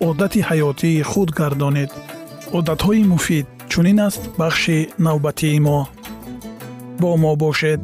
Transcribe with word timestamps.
одати 0.00 0.40
ҳаётии 0.48 1.02
худ 1.10 1.30
гардонед 1.40 1.90
одатҳои 2.58 3.02
муфид 3.12 3.46
чунин 3.70 3.98
аст 4.08 4.22
бахши 4.40 4.78
навбатии 5.06 5.60
мо 5.66 5.78
бо 7.00 7.10
мо 7.22 7.32
бошед 7.42 7.80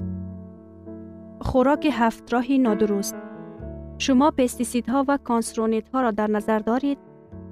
хӯроки 1.48 1.90
ҳафтроҳи 2.00 2.56
нодуруст 2.66 3.16
шумо 4.04 4.28
пестисидҳо 4.38 5.00
ва 5.08 5.16
консронитҳоро 5.30 6.10
дар 6.18 6.30
назар 6.36 6.60
доред 6.70 6.98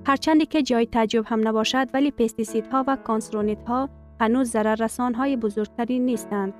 ҳарчанде 0.08 0.44
ки 0.52 0.60
ҷои 0.70 0.86
таъҷҷуб 0.94 1.24
ҳам 1.30 1.40
набошад 1.48 1.86
вале 1.94 2.10
пестисидҳо 2.20 2.78
ва 2.88 2.94
консронитҳо 3.08 3.80
ҳанӯз 4.22 4.46
зараррасонҳои 4.54 5.40
бузургтарин 5.44 6.02
нестанд 6.10 6.52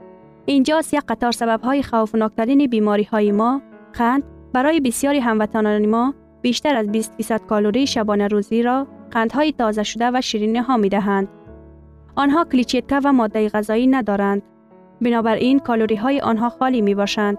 инҷост 0.56 0.90
як 0.98 1.04
қатор 1.10 1.32
сабабҳои 1.40 1.86
хавфноктарини 1.90 2.66
бемориҳои 2.74 3.32
мо 3.40 3.50
қанд 3.98 4.22
барои 4.54 4.84
бисёри 4.86 5.20
ҳамватанони 5.28 5.88
мо 5.94 6.04
بیشتر 6.42 6.76
از 6.76 6.92
20 6.92 7.14
فیصد 7.16 7.46
کالری 7.46 7.86
شبانه 7.86 8.28
روزی 8.28 8.62
را 8.62 8.86
قندهای 9.10 9.52
تازه 9.52 9.82
شده 9.82 10.10
و 10.14 10.20
شیرینی 10.20 10.58
ها 10.58 10.76
می 10.76 10.88
دهند. 10.88 11.28
آنها 12.16 12.44
کلیچیتکا 12.44 13.00
و 13.04 13.12
ماده 13.12 13.48
غذایی 13.48 13.86
ندارند. 13.86 14.42
بنابراین 15.00 15.58
کالوری 15.58 15.96
های 15.96 16.20
آنها 16.20 16.48
خالی 16.48 16.80
می 16.80 16.94
باشند. 16.94 17.38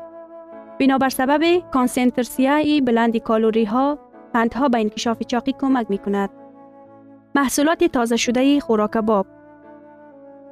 بنابر 0.79 1.09
سبب 1.09 1.59
کانسنترسیای 1.71 2.81
بلند 2.81 3.17
کالوری 3.17 3.65
ها 3.65 3.99
قندها 4.33 4.69
به 4.69 4.79
انکشاف 4.79 5.23
چاقی 5.23 5.53
کمک 5.61 5.85
می 5.89 5.97
کند. 5.97 6.29
محصولات 7.35 7.83
تازه 7.83 8.17
شده 8.17 8.59
خوراک 8.59 8.97
باب 8.97 9.27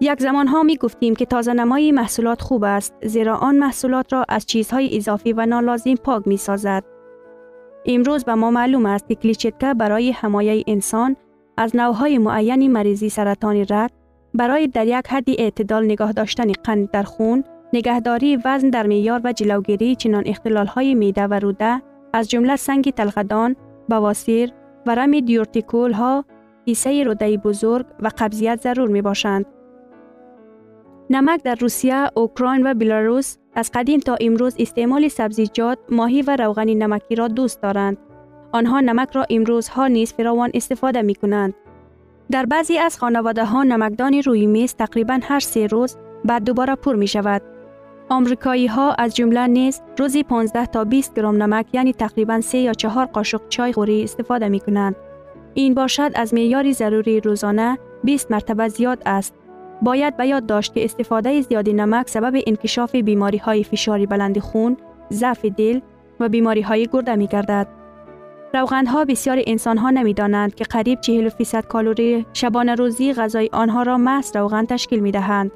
یک 0.03 0.19
زمان 0.19 0.47
ها 0.47 0.63
می 0.63 0.77
گفتیم 0.77 1.15
که 1.15 1.25
تازه 1.25 1.53
نمای 1.53 1.91
محصولات 1.91 2.41
خوب 2.41 2.63
است 2.63 2.93
زیرا 3.03 3.35
آن 3.35 3.57
محصولات 3.57 4.13
را 4.13 4.25
از 4.29 4.45
چیزهای 4.45 4.97
اضافی 4.97 5.33
و 5.33 5.45
نالازم 5.45 5.95
پاک 5.95 6.27
می 6.27 6.37
سازد. 6.37 6.83
امروز 7.85 8.23
به 8.23 8.35
ما 8.35 8.51
معلوم 8.51 8.85
است 8.85 9.07
که 9.07 9.15
کلیچتکا 9.15 9.73
برای 9.73 10.11
حمایه 10.11 10.63
انسان 10.67 11.15
از 11.57 11.75
نوهای 11.75 12.17
معینی 12.17 12.67
مریضی 12.67 13.09
سرطان 13.09 13.65
رگ 13.69 13.89
برای 14.33 14.67
در 14.67 14.87
یک 14.87 15.07
حد 15.07 15.29
اعتدال 15.29 15.85
نگاه 15.85 16.11
داشتن 16.11 16.51
قند 16.51 16.91
در 16.91 17.03
خون، 17.03 17.43
نگهداری 17.73 18.37
وزن 18.45 18.69
در 18.69 18.87
میار 18.87 19.21
و 19.23 19.33
جلوگیری 19.33 19.95
چنان 19.95 20.23
اختلال 20.25 20.65
های 20.65 20.95
میده 20.95 21.27
و 21.27 21.33
روده 21.33 21.81
از 22.13 22.29
جمله 22.29 22.55
سنگ 22.55 22.89
تلخدان، 22.89 23.55
بواسیر، 23.89 24.51
ورم 24.85 25.19
دیورتیکول 25.19 25.91
ها، 25.91 26.25
کیسه 26.65 27.03
روده 27.03 27.37
بزرگ 27.37 27.85
و 27.99 28.09
قبضیت 28.17 28.61
ضرور 28.61 28.89
می 28.89 29.01
باشند. 29.01 29.45
نمک 31.09 31.43
در 31.43 31.55
روسیه، 31.55 32.09
اوکراین 32.15 32.67
و 32.67 32.73
بلاروس 32.73 33.37
از 33.55 33.71
قدیم 33.73 33.99
تا 33.99 34.17
امروز 34.21 34.55
استعمال 34.59 35.07
سبزیجات، 35.07 35.77
ماهی 35.89 36.21
و 36.21 36.35
روغن 36.35 36.69
نمکی 36.69 37.15
را 37.15 37.27
دوست 37.27 37.61
دارند. 37.61 37.97
آنها 38.51 38.79
نمک 38.79 39.11
را 39.11 39.25
امروزها 39.29 39.87
نیز 39.87 40.13
فراوان 40.13 40.51
استفاده 40.53 41.01
می 41.01 41.15
کنند. 41.15 41.53
در 42.31 42.45
بعضی 42.45 42.77
از 42.77 42.97
خانواده 42.99 43.45
ها 43.45 43.63
نمکدان 43.63 44.13
روی 44.13 44.45
میز 44.45 44.75
تقریبا 44.75 45.19
هر 45.23 45.39
سه 45.39 45.67
روز 45.67 45.97
بعد 46.25 46.43
دوباره 46.43 46.75
پر 46.75 46.95
می 46.95 47.07
شود. 47.07 47.41
آمریکایی 48.09 48.67
ها 48.67 48.93
از 48.93 49.15
جمله 49.15 49.47
نیز 49.47 49.81
روزی 49.97 50.23
15 50.23 50.65
تا 50.65 50.83
20 50.83 51.13
گرم 51.13 51.43
نمک 51.43 51.65
یعنی 51.73 51.93
تقریبا 51.93 52.41
3 52.41 52.57
یا 52.57 52.73
4 52.73 53.05
قاشق 53.05 53.41
چای 53.49 53.73
خوری 53.73 54.03
استفاده 54.03 54.49
می 54.49 54.59
کنند. 54.59 54.95
این 55.53 55.73
باشد 55.73 56.11
از 56.15 56.33
معیار 56.33 56.71
ضروری 56.71 57.19
روزانه 57.19 57.77
20 58.03 58.31
مرتبه 58.31 58.67
زیاد 58.67 59.01
است. 59.05 59.33
باید 59.81 60.17
به 60.17 60.27
یاد 60.27 60.45
داشت 60.45 60.73
که 60.73 60.85
استفاده 60.85 61.41
زیاد 61.41 61.69
نمک 61.69 62.09
سبب 62.09 62.41
انکشاف 62.47 62.95
بیماری 62.95 63.37
های 63.37 63.63
فشاری 63.63 64.05
بلند 64.05 64.39
خون، 64.39 64.77
ضعف 65.13 65.45
دل 65.45 65.79
و 66.19 66.29
بیماری 66.29 66.61
های 66.61 66.87
گرده 66.91 67.15
می 67.15 67.27
گردد. 67.27 67.67
روغند 68.53 68.87
ها 68.87 69.05
بسیار 69.05 69.41
انسان 69.47 69.77
ها 69.77 69.89
نمی 69.89 70.13
دانند 70.13 70.55
که 70.55 70.63
قریب 70.63 71.01
40 71.01 71.29
فیصد 71.29 71.65
کالری 71.65 72.25
شبانه 72.33 72.75
روزی 72.75 73.13
غذای 73.13 73.49
آنها 73.53 73.83
را 73.83 73.97
محض 73.97 74.35
روغن 74.35 74.65
تشکیل 74.65 74.99
می 74.99 75.11
دهند. 75.11 75.51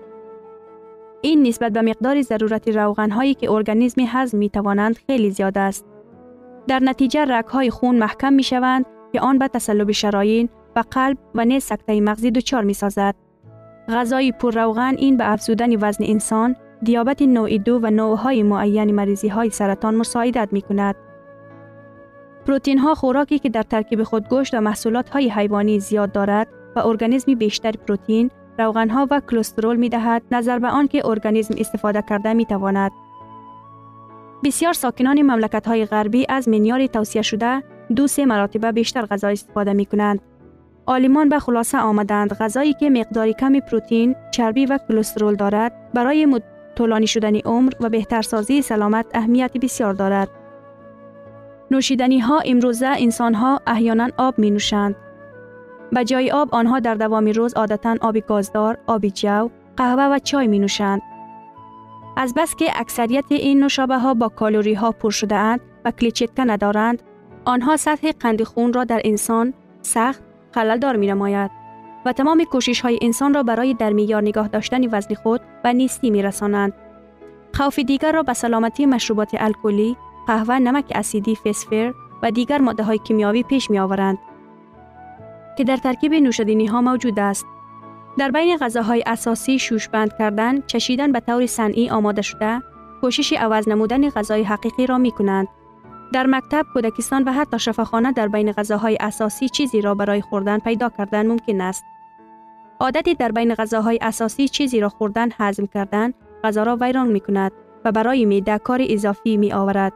این 1.21 1.47
نسبت 1.47 1.71
به 1.71 1.81
مقدار 1.81 2.21
ضرورت 2.21 2.67
روغن 2.67 3.09
هایی 3.11 3.33
که 3.33 3.51
ارگانیسم 3.51 4.01
هضم 4.07 4.37
می 4.37 4.49
توانند 4.49 4.97
خیلی 5.07 5.31
زیاد 5.31 5.57
است. 5.57 5.85
در 6.67 6.79
نتیجه 6.79 7.25
رگ 7.25 7.45
های 7.45 7.69
خون 7.69 7.95
محکم 7.95 8.33
می 8.33 8.43
شوند 8.43 8.85
که 9.13 9.21
آن 9.21 9.39
به 9.39 9.47
تسلب 9.47 9.91
شرايين 9.91 10.49
و 10.75 10.83
قلب 10.91 11.17
و 11.35 11.45
نیز 11.45 11.63
سکته 11.63 12.01
مغزی 12.01 12.31
دچار 12.31 12.63
می 12.63 12.73
سازد. 12.73 13.24
غذای 13.89 14.31
پر 14.31 14.51
روغن 14.51 14.95
این 14.97 15.17
به 15.17 15.31
افزودن 15.31 15.85
وزن 15.85 16.03
انسان، 16.07 16.55
دیابت 16.83 17.21
نوع 17.21 17.57
دو 17.57 17.79
و 17.83 17.89
نوعهای 17.91 18.43
معین 18.43 18.95
مریضی 18.95 19.27
های 19.27 19.49
سرطان 19.49 19.95
مساعدت 19.95 20.49
می 20.51 20.61
کند. 20.61 20.95
پروتین 22.45 22.77
ها 22.77 22.95
خوراکی 22.95 23.39
که 23.39 23.49
در 23.49 23.63
ترکیب 23.63 24.03
خود 24.03 24.27
گوشت 24.27 24.53
و 24.53 24.61
محصولات 24.61 25.09
های 25.09 25.29
حیوانی 25.29 25.79
زیاد 25.79 26.11
دارد 26.11 26.47
و 26.75 26.79
ارگانیسم 26.79 27.35
بیشتر 27.35 27.71
پروتین، 27.71 28.31
روغن 28.59 28.89
ها 28.89 29.07
و 29.11 29.21
کلسترول 29.31 29.75
می 29.75 29.89
دهد 29.89 30.21
نظر 30.31 30.59
به 30.59 30.67
آن 30.67 30.87
که 30.87 31.05
ارگانیسم 31.05 31.55
استفاده 31.57 32.03
کرده 32.09 32.33
می 32.33 32.45
تواند. 32.45 32.91
بسیار 34.43 34.73
ساکنان 34.73 35.21
مملکت 35.21 35.67
های 35.67 35.85
غربی 35.85 36.25
از 36.29 36.49
منیار 36.49 36.87
توصیه 36.87 37.21
شده 37.21 37.63
دو 37.95 38.07
سه 38.07 38.25
مراتبه 38.25 38.71
بیشتر 38.71 39.05
غذا 39.05 39.27
استفاده 39.27 39.73
می 39.73 39.85
کنند. 39.85 40.19
آلیمان 40.85 41.29
به 41.29 41.39
خلاصه 41.39 41.77
آمدند 41.77 42.33
غذایی 42.33 42.73
که 42.73 42.89
مقداری 42.89 43.33
کمی 43.33 43.61
پروتین، 43.61 44.15
چربی 44.31 44.65
و 44.65 44.79
کلسترول 44.87 45.35
دارد 45.35 45.73
برای 45.93 46.41
طولانی 46.75 47.07
شدن 47.07 47.35
عمر 47.35 47.71
و 47.79 47.89
بهترسازی 47.89 48.61
سلامت 48.61 49.05
اهمیت 49.13 49.57
بسیار 49.57 49.93
دارد. 49.93 50.29
نوشیدنی 51.71 52.19
ها 52.19 52.39
امروزه 52.39 52.87
انسان 52.87 53.33
ها 53.33 53.61
احیانا 53.67 54.09
آب 54.17 54.39
می 54.39 54.51
نوشند. 54.51 54.95
به 55.91 56.03
جای 56.03 56.31
آب 56.31 56.49
آنها 56.55 56.79
در 56.79 56.95
دوام 56.95 57.25
روز 57.25 57.53
عادتا 57.53 57.95
آب 58.01 58.17
گازدار، 58.17 58.77
آب 58.87 59.07
جو، 59.07 59.49
قهوه 59.77 60.15
و 60.15 60.19
چای 60.19 60.47
می 60.47 60.59
نوشند. 60.59 61.01
از 62.17 62.33
بس 62.33 62.55
که 62.55 62.65
اکثریت 62.75 63.25
این 63.29 63.59
نوشابه 63.59 63.97
ها 63.97 64.13
با 64.13 64.29
کالوری 64.29 64.73
ها 64.73 64.91
پر 64.91 65.09
شده 65.09 65.35
اند 65.35 65.59
و 65.85 65.91
کلیچتکه 65.91 66.43
ندارند، 66.43 67.03
آنها 67.45 67.77
سطح 67.77 68.11
قند 68.11 68.43
خون 68.43 68.73
را 68.73 68.83
در 68.83 69.01
انسان 69.05 69.53
سخت 69.81 70.23
خلل 70.55 70.97
می 70.97 71.07
نماید 71.07 71.51
و 72.05 72.13
تمام 72.13 72.43
کوشش 72.43 72.81
های 72.81 72.99
انسان 73.01 73.33
را 73.33 73.43
برای 73.43 73.73
در 73.73 73.93
میار 73.93 74.21
نگاه 74.21 74.47
داشتن 74.47 74.95
وزن 74.95 75.15
خود 75.15 75.41
به 75.63 75.73
نیستی 75.73 76.09
می 76.09 76.21
رسانند. 76.21 76.73
خوف 77.53 77.79
دیگر 77.79 78.11
را 78.11 78.23
به 78.23 78.33
سلامتی 78.33 78.85
مشروبات 78.85 79.29
الکلی، 79.33 79.97
قهوه، 80.27 80.59
نمک 80.59 80.85
اسیدی، 80.95 81.35
فسفر 81.35 81.93
و 82.23 82.31
دیگر 82.31 82.57
ماده 82.57 82.83
های 82.83 82.97
کیمیاوی 82.97 83.43
پیش 83.43 83.69
می 83.69 83.79
آورند 83.79 84.17
که 85.57 85.63
در 85.63 85.77
ترکیب 85.77 86.13
نوشیدنی 86.13 86.65
ها 86.65 86.81
موجود 86.81 87.19
است. 87.19 87.45
در 88.17 88.31
بین 88.31 88.57
غذاهای 88.57 89.03
اساسی 89.05 89.59
شوش 89.59 89.89
بند 89.89 90.17
کردن، 90.19 90.61
چشیدن 90.61 91.11
به 91.11 91.19
طور 91.19 91.45
صنعی 91.45 91.89
آماده 91.89 92.21
شده، 92.21 92.61
کوشش 93.01 93.33
عوض 93.33 93.67
نمودن 93.67 94.09
غذای 94.09 94.43
حقیقی 94.43 94.87
را 94.87 94.97
می 94.97 95.11
کنند. 95.11 95.47
در 96.15 96.27
مکتب، 96.27 96.65
کودکستان 96.73 97.23
و 97.23 97.31
حتی 97.31 97.59
شفاخانه 97.59 98.11
در 98.11 98.27
بین 98.27 98.51
غذاهای 98.51 98.97
اساسی 98.99 99.49
چیزی 99.49 99.81
را 99.81 99.95
برای 99.95 100.21
خوردن 100.21 100.59
پیدا 100.59 100.89
کردن 100.89 101.27
ممکن 101.27 101.61
است. 101.61 101.83
عادتی 102.79 103.15
در 103.15 103.31
بین 103.31 103.55
غذاهای 103.55 103.99
اساسی 104.01 104.47
چیزی 104.47 104.79
را 104.79 104.89
خوردن 104.89 105.29
هضم 105.37 105.65
کردن 105.65 106.13
غذا 106.43 106.63
را 106.63 106.77
ویران 106.81 107.07
می 107.07 107.19
کند 107.19 107.51
و 107.85 107.91
برای 107.91 108.25
میده 108.25 108.57
کار 108.57 108.79
اضافی 108.89 109.37
می 109.37 109.53
آورد 109.53 109.93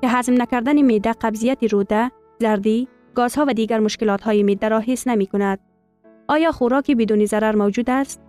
که 0.00 0.08
هضم 0.08 0.42
نکردن 0.42 0.82
میده 0.82 1.12
قبضیت 1.12 1.72
روده، 1.72 2.10
زردی، 2.38 2.88
گازها 3.14 3.44
و 3.48 3.52
دیگر 3.52 3.80
مشکلات 3.80 4.22
های 4.22 4.42
میده 4.42 4.68
را 4.68 4.80
حس 4.80 5.06
نمی 5.06 5.26
کند. 5.26 5.58
آیا 6.28 6.52
خوراکی 6.52 6.94
بدون 6.94 7.24
ضرر 7.24 7.56
موجود 7.56 7.90
است؟ 7.90 8.20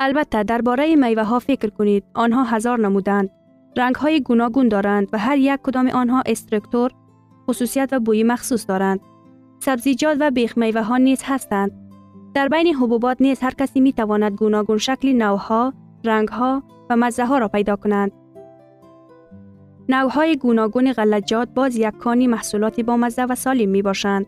البته 0.00 0.42
درباره 0.42 0.96
میوه 0.96 1.22
ها 1.22 1.38
فکر 1.38 1.70
کنید. 1.70 2.04
آنها 2.14 2.44
هزار 2.44 2.80
نمودند. 2.80 3.30
رنگ 3.76 3.94
های 3.94 4.20
گوناگون 4.20 4.68
دارند 4.68 5.08
و 5.12 5.18
هر 5.18 5.38
یک 5.38 5.60
کدام 5.62 5.88
آنها 5.88 6.22
استرکتور، 6.26 6.90
خصوصیت 7.48 7.88
و 7.92 8.00
بوی 8.00 8.22
مخصوص 8.22 8.68
دارند. 8.68 9.00
سبزیجات 9.60 10.16
و 10.20 10.30
بیخ 10.30 10.58
میوه 10.58 10.82
ها 10.82 10.96
نیز 10.96 11.22
هستند. 11.24 11.72
در 12.34 12.48
بین 12.48 12.74
حبوبات 12.74 13.16
نیز 13.20 13.40
هر 13.40 13.50
کسی 13.50 13.80
می 13.80 13.92
تواند 13.92 14.32
گوناگون 14.32 14.78
شکل 14.78 15.12
نوها، 15.12 15.72
رنگها 16.04 16.62
و 16.90 16.96
مزه 16.96 17.26
ها 17.26 17.38
را 17.38 17.48
پیدا 17.48 17.76
کنند. 17.76 18.12
نوهای 19.88 20.36
گوناگون 20.36 20.92
غلجات 20.92 21.48
باز 21.54 21.76
یک 21.76 21.90
کانی 21.90 22.26
محصولاتی 22.26 22.82
با 22.82 22.96
مزه 22.96 23.24
و 23.24 23.34
سالم 23.34 23.68
می 23.68 23.82
باشند. 23.82 24.26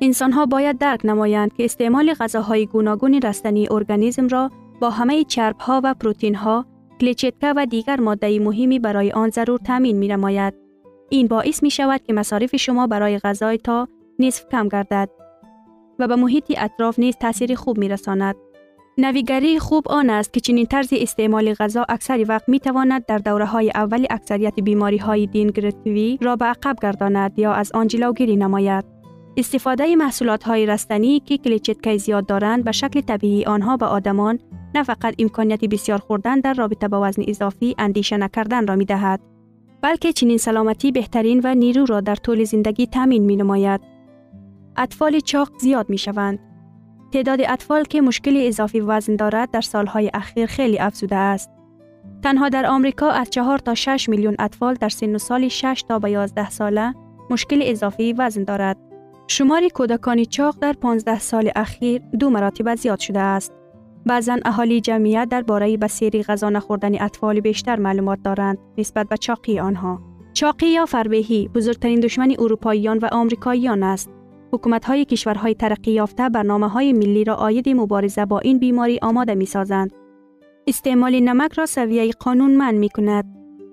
انسان 0.00 0.32
ها 0.32 0.46
باید 0.46 0.78
درک 0.78 1.00
نمایند 1.04 1.52
که 1.52 1.64
استعمال 1.64 2.14
غذاهای 2.14 2.66
گوناگون 2.66 3.14
رستنی 3.14 3.68
ارگانیسم 3.70 4.28
را 4.28 4.50
با 4.80 4.90
همه 4.90 5.24
چرب 5.24 5.56
ها 5.58 5.80
و 5.84 5.94
پروتین 5.94 6.34
ها، 6.34 6.66
کلیچتکه 7.00 7.52
و 7.56 7.66
دیگر 7.66 8.00
ماده 8.00 8.38
مهمی 8.38 8.78
برای 8.78 9.12
آن 9.12 9.30
ضرور 9.30 9.58
تامین 9.58 9.96
می 9.96 10.08
نماید. 10.08 10.54
این 11.10 11.26
باعث 11.26 11.62
می 11.62 11.70
شود 11.70 12.00
که 12.06 12.12
مصارف 12.12 12.56
شما 12.56 12.86
برای 12.86 13.18
غذای 13.18 13.58
تا 13.58 13.88
نصف 14.18 14.48
کم 14.48 14.68
گردد 14.68 15.08
و 15.98 16.08
به 16.08 16.16
محیط 16.16 16.44
اطراف 16.56 16.98
نیز 16.98 17.16
تاثیر 17.16 17.54
خوب 17.54 17.78
می 17.78 17.88
رساند. 17.88 18.34
نویگری 18.98 19.58
خوب 19.58 19.88
آن 19.88 20.10
است 20.10 20.32
که 20.32 20.40
چنین 20.40 20.66
طرز 20.66 20.88
استعمال 20.92 21.54
غذا 21.54 21.86
اکثر 21.88 22.24
وقت 22.28 22.48
می 22.48 22.60
تواند 22.60 23.06
در 23.06 23.18
دوره 23.18 23.44
های 23.44 23.70
اول 23.74 24.06
اکثریت 24.10 24.60
بیماری 24.60 24.96
های 24.96 25.26
دینگرتوی 25.26 26.18
را 26.20 26.36
به 26.36 26.44
عقب 26.44 26.76
گرداند 26.82 27.38
یا 27.38 27.52
از 27.52 27.72
آن 27.74 27.86
جلوگیری 27.86 28.36
نماید. 28.36 28.99
استفاده 29.36 29.96
محصولات 29.96 30.42
های 30.42 30.66
رستنی 30.66 31.20
که 31.20 31.38
کلیچتکه 31.38 31.96
زیاد 31.96 32.26
دارند 32.26 32.64
به 32.64 32.72
شکل 32.72 33.00
طبیعی 33.00 33.44
آنها 33.44 33.76
به 33.76 33.86
آدمان 33.86 34.38
نه 34.74 34.82
فقط 34.82 35.14
امکانیت 35.18 35.64
بسیار 35.64 35.98
خوردن 35.98 36.40
در 36.40 36.54
رابطه 36.54 36.88
با 36.88 37.00
وزن 37.08 37.22
اضافی 37.28 37.74
اندیشه 37.78 38.16
نکردن 38.16 38.66
را 38.66 38.76
می 38.76 38.84
دهد 38.84 39.20
بلکه 39.82 40.12
چنین 40.12 40.38
سلامتی 40.38 40.92
بهترین 40.92 41.40
و 41.44 41.54
نیرو 41.54 41.86
را 41.86 42.00
در 42.00 42.14
طول 42.14 42.44
زندگی 42.44 42.86
تامین 42.86 43.24
می 43.24 43.36
نماید. 43.36 43.80
اطفال 44.76 45.20
چاق 45.20 45.50
زیاد 45.60 45.90
می 45.90 45.98
شوند. 45.98 46.38
تعداد 47.12 47.40
اطفال 47.40 47.84
که 47.84 48.00
مشکل 48.00 48.42
اضافی 48.46 48.80
وزن 48.80 49.16
دارد 49.16 49.50
در 49.50 49.60
سالهای 49.60 50.10
اخیر 50.14 50.46
خیلی 50.46 50.78
افزوده 50.78 51.16
است. 51.16 51.50
تنها 52.22 52.48
در 52.48 52.66
آمریکا 52.66 53.10
از 53.10 53.30
4 53.30 53.58
تا 53.58 53.74
6 53.74 54.08
میلیون 54.08 54.36
اطفال 54.38 54.74
در 54.74 54.88
سن 54.88 55.14
و 55.14 55.18
سال 55.18 55.48
6 55.48 55.84
تا 55.88 55.98
به 55.98 56.10
11 56.10 56.50
ساله 56.50 56.94
مشکل 57.30 57.60
اضافی 57.64 58.12
وزن 58.12 58.44
دارد. 58.44 58.89
شمار 59.30 59.68
کودکان 59.68 60.24
چاق 60.24 60.56
در 60.60 60.72
15 60.72 61.18
سال 61.18 61.50
اخیر 61.56 62.02
دو 62.20 62.30
مراتب 62.30 62.74
زیاد 62.74 62.98
شده 62.98 63.20
است. 63.20 63.52
بعضا 64.06 64.38
اهالی 64.44 64.80
جمعیت 64.80 65.28
درباره 65.30 65.76
بسیری 65.76 66.22
غذا 66.22 66.50
نخوردن 66.50 67.02
اطفال 67.02 67.40
بیشتر 67.40 67.76
معلومات 67.76 68.18
دارند 68.24 68.58
نسبت 68.78 69.08
به 69.08 69.16
چاقی 69.16 69.58
آنها. 69.58 70.00
چاقی 70.32 70.66
یا 70.66 70.86
فربهی 70.86 71.48
بزرگترین 71.48 72.00
دشمن 72.00 72.34
اروپاییان 72.38 72.98
و 72.98 73.08
آمریکاییان 73.12 73.82
است. 73.82 74.10
حکومت 74.52 74.84
های 74.84 75.04
کشورهای 75.04 75.54
ترقی 75.54 75.90
یافته 75.90 76.28
برنامه 76.28 76.68
های 76.68 76.92
ملی 76.92 77.24
را 77.24 77.34
آید 77.34 77.68
مبارزه 77.68 78.24
با 78.24 78.38
این 78.38 78.58
بیماری 78.58 78.98
آماده 79.02 79.34
می 79.34 79.46
سازند. 79.46 79.90
استعمال 80.66 81.20
نمک 81.20 81.52
را 81.52 81.66
سویه 81.66 82.10
قانون 82.10 82.56
من 82.56 82.74
می 82.74 82.88
کند. 82.88 83.24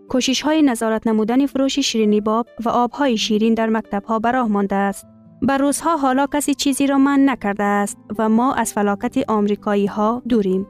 کوشش 0.10 0.42
های 0.42 0.62
نظارت 0.62 1.08
نمودن 1.08 1.46
فروش 1.46 1.80
شیرینی 1.80 2.22
باب 2.22 2.48
و 2.66 2.70
آبهای 2.70 3.18
شیرین 3.18 3.54
در 3.54 3.70
مکتب 3.70 4.04
ها 4.04 4.20
براه 4.20 4.48
مانده 4.48 4.76
است. 4.76 5.17
بر 5.42 5.58
روزها 5.58 5.98
حالا 5.98 6.28
کسی 6.28 6.54
چیزی 6.54 6.88
را 6.88 6.98
من 6.98 7.30
نکرده 7.30 7.64
است 7.64 7.98
و 8.18 8.30
ما 8.30 8.54
از 8.54 8.74
فلاکت 8.74 9.30
آمریکایی 9.30 9.86
ها 9.86 10.22
دوریم. 10.30 10.68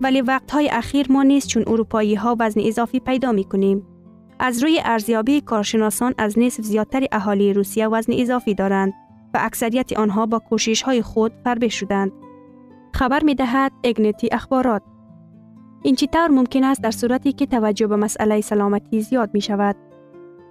ولی 0.00 0.20
وقت 0.20 0.50
های 0.50 0.68
اخیر 0.72 1.12
ما 1.12 1.22
نیست 1.22 1.48
چون 1.48 1.64
اروپایی 1.66 2.14
ها 2.14 2.36
وزن 2.38 2.60
اضافی 2.60 3.00
پیدا 3.00 3.32
می 3.32 3.44
کنیم. 3.44 3.86
از 4.38 4.62
روی 4.62 4.80
ارزیابی 4.84 5.40
کارشناسان 5.40 6.14
از 6.18 6.38
نصف 6.38 6.62
زیادتر 6.62 7.06
اهالی 7.12 7.52
روسیه 7.52 7.88
وزن 7.88 8.12
اضافی 8.12 8.54
دارند 8.54 8.92
و 9.34 9.38
اکثریت 9.42 9.92
آنها 9.92 10.26
با 10.26 10.38
کوشش 10.38 10.82
های 10.82 11.02
خود 11.02 11.32
فربه 11.44 11.68
شدند. 11.68 12.12
خبر 12.94 13.24
می 13.24 13.34
دهد 13.34 13.72
اگنتی 13.84 14.28
اخبارات. 14.32 14.82
این 15.82 15.94
چطور 15.94 16.28
ممکن 16.28 16.64
است 16.64 16.82
در 16.82 16.90
صورتی 16.90 17.32
که 17.32 17.46
توجه 17.46 17.86
به 17.86 17.96
مسئله 17.96 18.40
سلامتی 18.40 19.00
زیاد 19.00 19.30
می 19.34 19.40
شود. 19.40 19.76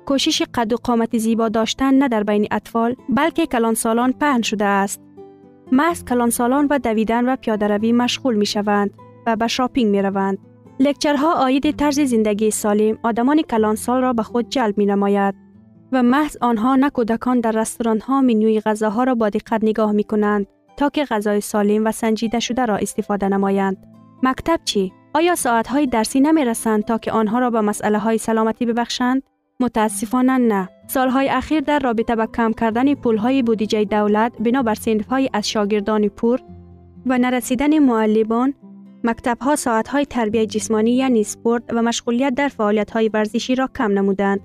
کوشش 0.05 0.41
قد 0.53 0.73
و 0.73 0.75
قامت 0.83 1.17
زیبا 1.17 1.49
داشتن 1.49 1.93
نه 1.93 2.07
در 2.07 2.23
بین 2.23 2.47
اطفال 2.51 2.95
بلکه 3.09 3.45
کلانسالان 3.45 4.11
پهن 4.11 4.41
شده 4.41 4.65
است. 4.65 5.01
محض 5.71 6.03
کلانسالان 6.03 6.67
و 6.69 6.79
دویدن 6.79 7.29
و 7.29 7.35
پیاده 7.35 7.67
روی 7.67 7.91
مشغول 7.91 8.35
می 8.35 8.45
شوند 8.45 8.91
و 9.27 9.35
به 9.35 9.47
شاپینگ 9.47 9.91
می 9.91 10.01
روند. 10.01 10.37
لکچرها 10.79 11.33
آید 11.33 11.75
طرز 11.75 11.99
زندگی 11.99 12.51
سالم 12.51 12.97
آدمان 13.03 13.41
کلانسال 13.41 14.01
را 14.01 14.13
به 14.13 14.23
خود 14.23 14.49
جلب 14.49 14.77
می 14.77 14.85
نماید. 14.85 15.35
و 15.91 16.03
محض 16.03 16.37
آنها 16.41 16.75
نه 16.75 16.89
کودکان 16.89 17.39
در 17.39 17.51
رستوران 17.51 17.99
ها 17.99 18.21
منوی 18.21 18.59
غذاها 18.59 19.03
را 19.03 19.15
با 19.15 19.29
دقت 19.29 19.63
نگاه 19.63 19.91
می 19.91 20.03
کنند 20.03 20.47
تا 20.77 20.89
که 20.89 21.05
غذای 21.05 21.41
سالم 21.41 21.85
و 21.85 21.91
سنجیده 21.91 22.39
شده 22.39 22.65
را 22.65 22.75
استفاده 22.77 23.27
نمایند. 23.27 23.77
مکتب 24.23 24.59
چی؟ 24.65 24.93
آیا 25.13 25.35
ساعت 25.35 25.67
های 25.67 25.87
درسی 25.87 26.19
نمی 26.19 26.45
رسند 26.45 26.83
تا 26.83 26.97
که 26.97 27.11
آنها 27.11 27.39
را 27.39 27.49
به 27.49 27.61
مسئله 27.61 27.99
های 27.99 28.17
سلامتی 28.17 28.65
ببخشند؟ 28.65 29.23
متاسفانه 29.63 30.37
نه. 30.37 30.69
سالهای 30.87 31.29
اخیر 31.29 31.59
در 31.59 31.79
رابطه 31.79 32.15
با 32.15 32.25
کم 32.25 32.53
کردن 32.53 32.95
پول 32.95 33.17
های 33.17 33.43
بودجه 33.43 33.85
دولت 33.85 34.33
بنابر 34.39 34.75
سنف 34.75 35.07
های 35.07 35.29
از 35.33 35.49
شاگردان 35.49 36.07
پور 36.07 36.39
و 37.05 37.17
نرسیدن 37.17 37.79
معلمان 37.79 38.53
مکتب 39.03 39.37
ها 39.41 39.55
ساعت 39.55 39.87
های 39.87 40.05
تربیت 40.05 40.49
جسمانی 40.49 40.91
یعنی 40.91 41.23
سپورت 41.23 41.63
و 41.69 41.81
مشغولیت 41.81 42.35
در 42.35 42.47
فعالیت 42.47 42.91
های 42.91 43.09
ورزشی 43.13 43.55
را 43.55 43.69
کم 43.77 43.91
نمودند 43.91 44.39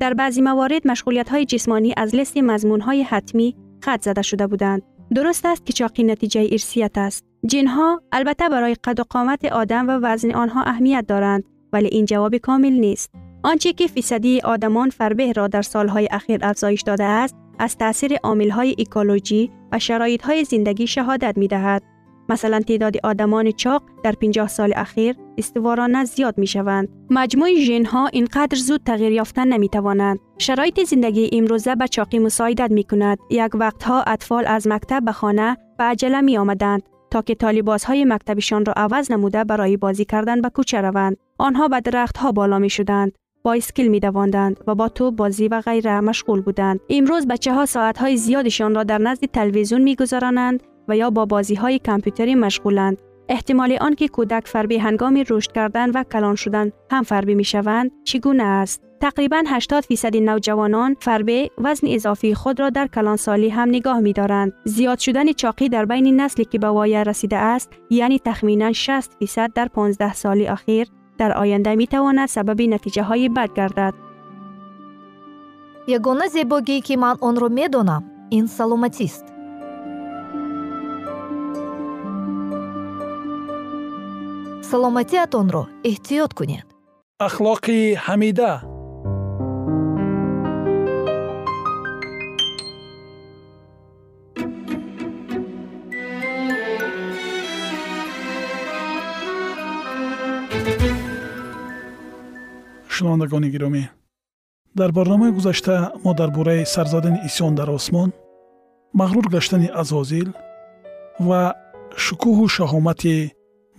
در 0.00 0.14
بعضی 0.14 0.40
موارد 0.40 0.88
مشغولیت 0.88 1.28
های 1.28 1.44
جسمانی 1.44 1.94
از 1.96 2.14
لیست 2.14 2.36
مضمون 2.36 2.80
های 2.80 3.02
حتمی 3.02 3.56
خط 3.84 4.02
زده 4.02 4.22
شده 4.22 4.46
بودند. 4.46 4.82
درست 5.14 5.46
است 5.46 5.66
که 5.66 5.72
چاقی 5.72 6.02
نتیجه 6.02 6.48
ارسیت 6.52 6.98
است. 6.98 7.24
جنها 7.46 8.02
البته 8.12 8.48
برای 8.48 8.76
قد 8.84 9.00
و 9.00 9.04
قامت 9.10 9.44
آدم 9.44 9.88
و 9.88 9.98
وزن 10.02 10.34
آنها 10.34 10.62
اهمیت 10.62 11.04
دارند 11.08 11.44
ولی 11.72 11.88
این 11.88 12.04
جواب 12.04 12.36
کامل 12.36 12.72
نیست. 12.72 13.10
آنچه 13.44 13.72
که 13.72 13.86
فیصدی 13.86 14.40
آدمان 14.40 14.90
فربه 14.90 15.32
را 15.32 15.48
در 15.48 15.62
سالهای 15.62 16.08
اخیر 16.10 16.40
افزایش 16.42 16.82
داده 16.82 17.04
است 17.04 17.36
از 17.58 17.76
تاثیر 17.78 18.18
های 18.52 18.74
اکولوژی 18.78 19.50
و 19.72 19.78
های 20.24 20.44
زندگی 20.44 20.86
شهادت 20.86 21.38
می 21.38 21.48
دهد. 21.48 21.82
مثلا 22.28 22.60
تعداد 22.60 22.96
آدمان 23.02 23.50
چاق 23.50 23.82
در 24.04 24.12
50 24.12 24.48
سال 24.48 24.72
اخیر 24.76 25.16
استوارانه 25.38 26.04
زیاد 26.04 26.38
می 26.38 26.46
شوند. 26.46 26.88
مجموع 27.10 27.54
ژن 27.54 27.84
ها 27.84 28.06
اینقدر 28.06 28.56
زود 28.56 28.80
تغییر 28.86 29.12
یافتن 29.12 29.48
نمی 29.48 29.68
توانند. 29.68 30.18
شرایط 30.38 30.84
زندگی 30.84 31.30
امروزه 31.32 31.74
به 31.74 31.88
چاقی 31.88 32.18
مساعدت 32.18 32.70
می 32.70 32.84
کند. 32.84 33.18
یک 33.30 33.54
وقتها 33.54 34.02
اطفال 34.02 34.44
از 34.46 34.66
مکتب 34.66 35.04
به 35.04 35.12
خانه 35.12 35.56
به 35.78 35.84
عجله 35.84 36.20
می 36.20 36.38
آمدند 36.38 36.82
تا 37.10 37.22
که 37.22 37.34
طالباز 37.34 37.84
های 37.84 38.04
مکتبشان 38.04 38.64
را 38.64 38.72
عوض 38.76 39.10
نموده 39.10 39.44
برای 39.44 39.76
بازی 39.76 40.04
کردن 40.04 40.40
به 40.40 40.48
کوچه 40.48 40.80
روند. 40.80 41.16
آنها 41.38 41.68
به 41.68 41.80
درخت 41.80 42.16
ها 42.16 42.32
بالا 42.32 42.58
می 42.58 42.70
شدند. 42.70 43.12
بایسکل 43.44 43.86
می 43.86 44.00
دواندند 44.00 44.60
و 44.66 44.74
با 44.74 44.88
توپ 44.88 45.16
بازی 45.16 45.48
و 45.48 45.60
غیره 45.60 46.00
مشغول 46.00 46.40
بودند. 46.40 46.80
امروز 46.90 47.26
بچه 47.26 47.54
ها 47.54 47.66
ساعت 47.66 47.98
های 47.98 48.16
زیادشان 48.16 48.74
را 48.74 48.84
در 48.84 48.98
نزد 48.98 49.24
تلویزیون 49.24 49.82
می 49.82 49.96
گذرانند 49.96 50.62
و 50.88 50.96
یا 50.96 51.10
با 51.10 51.26
بازی 51.26 51.54
های 51.54 51.78
کامپیوتری 51.78 52.34
مشغولند. 52.34 53.02
احتمال 53.28 53.78
آنکه 53.80 54.08
کودک 54.08 54.46
فربی 54.46 54.76
هنگام 54.76 55.24
رشد 55.30 55.52
کردن 55.52 55.90
و 55.90 56.04
کلان 56.04 56.34
شدن 56.34 56.72
هم 56.90 57.02
فربی 57.02 57.34
می 57.34 57.44
شوند 57.44 57.90
چگونه 58.04 58.42
است؟ 58.42 58.82
تقریبا 59.00 59.42
80 59.46 59.84
فیصد 59.84 60.16
نوجوانان 60.16 60.96
فربه 61.00 61.50
وزن 61.58 61.86
اضافی 61.90 62.34
خود 62.34 62.60
را 62.60 62.70
در 62.70 62.86
کلانسالی 62.86 63.48
هم 63.48 63.68
نگاه 63.68 64.00
می 64.00 64.12
دارند. 64.12 64.52
زیاد 64.64 64.98
شدن 64.98 65.32
چاقی 65.32 65.68
در 65.68 65.84
بین 65.84 66.20
نسلی 66.20 66.44
که 66.44 66.58
به 66.58 66.66
وایه 66.66 67.02
رسیده 67.02 67.36
است 67.36 67.72
یعنی 67.90 68.18
تخمینا 68.18 68.72
60 68.72 69.14
فیصد 69.18 69.52
در 69.54 69.68
15 69.68 70.14
سال 70.14 70.46
اخیر 70.46 70.88
дар 71.18 71.30
оянда 71.42 71.72
метавонад 71.82 72.28
сабаби 72.36 72.66
натиҷаҳои 72.74 73.28
бад 73.36 73.50
гардад. 73.58 73.94
Ягона 75.96 76.26
зебогие 76.34 76.80
ки 76.86 76.94
ман 77.02 77.16
онро 77.28 77.48
медонам 77.58 78.02
ин 78.36 78.44
саломатист. 78.56 79.24
Саломатиатонро 84.70 85.62
эҳтиёт 85.90 86.32
кунед. 86.38 86.66
Ахлоқи 87.26 87.78
ҳамида. 88.06 88.52
thank 100.64 100.82
you 100.82 100.93
шунавандагони 103.04 103.48
гиромӣ. 103.54 103.84
Дар 104.78 104.90
барномаи 104.92 105.32
гузашта 105.36 105.92
мо 106.04 106.12
дар 106.20 106.30
бораи 106.36 106.64
сарзадани 106.74 107.20
исён 107.28 107.52
дар 107.54 107.68
осмон 107.70 108.10
мағрур 109.00 109.26
гаштани 109.34 109.68
азозил 109.82 110.28
ва 111.28 111.40
шукӯҳу 112.04 112.44
шаҳомати 112.56 113.14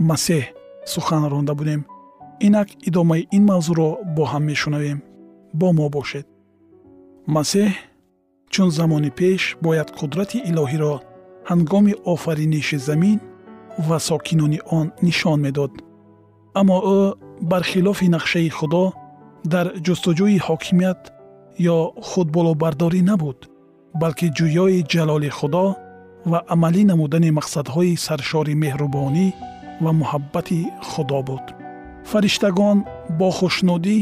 масеҳ 0.10 0.44
сухан 0.94 1.24
ронда 1.32 1.54
будем. 1.60 1.82
Инак 2.48 2.70
идомаи 2.88 3.28
ин 3.38 3.44
мавзӯъро 3.52 3.90
бо 4.16 4.24
ҳам 4.32 4.44
мешунавем. 4.52 5.00
Бо 5.60 5.68
мо 5.78 5.88
бошед. 5.96 6.26
Масеҳ 7.36 7.70
чун 8.54 8.70
замони 8.78 9.12
пеш 9.20 9.42
бояд 9.66 9.90
қудрати 10.00 10.38
илоҳиро 10.50 10.94
ҳангоми 11.50 11.94
офариниши 12.14 12.78
замин 12.88 13.18
ва 13.88 13.98
сокинони 14.08 14.60
он 14.78 14.86
нишон 15.06 15.40
медод. 15.46 15.72
Аммо 16.60 16.78
ӯ 16.98 17.00
бархилофи 17.52 18.08
нақшаи 18.16 18.50
худо 18.60 18.86
дар 19.54 19.68
ҷустуҷӯи 19.86 20.38
ҳокимият 20.48 21.02
ё 21.76 21.78
худболобардорӣ 22.10 23.02
набуд 23.10 23.40
балки 24.02 24.28
ҷӯёи 24.38 24.80
ҷалоли 24.94 25.30
худо 25.38 25.66
ва 26.32 26.40
амалӣ 26.54 26.82
намудани 26.92 27.30
мақсадҳои 27.40 28.00
саршори 28.08 28.54
меҳрубонӣ 28.64 29.28
ва 29.84 29.92
муҳаббати 30.02 30.60
худо 30.90 31.20
буд. 31.28 31.46
Фариштагон 32.12 32.78
бо 33.20 33.28
хушнудӣ 33.38 34.00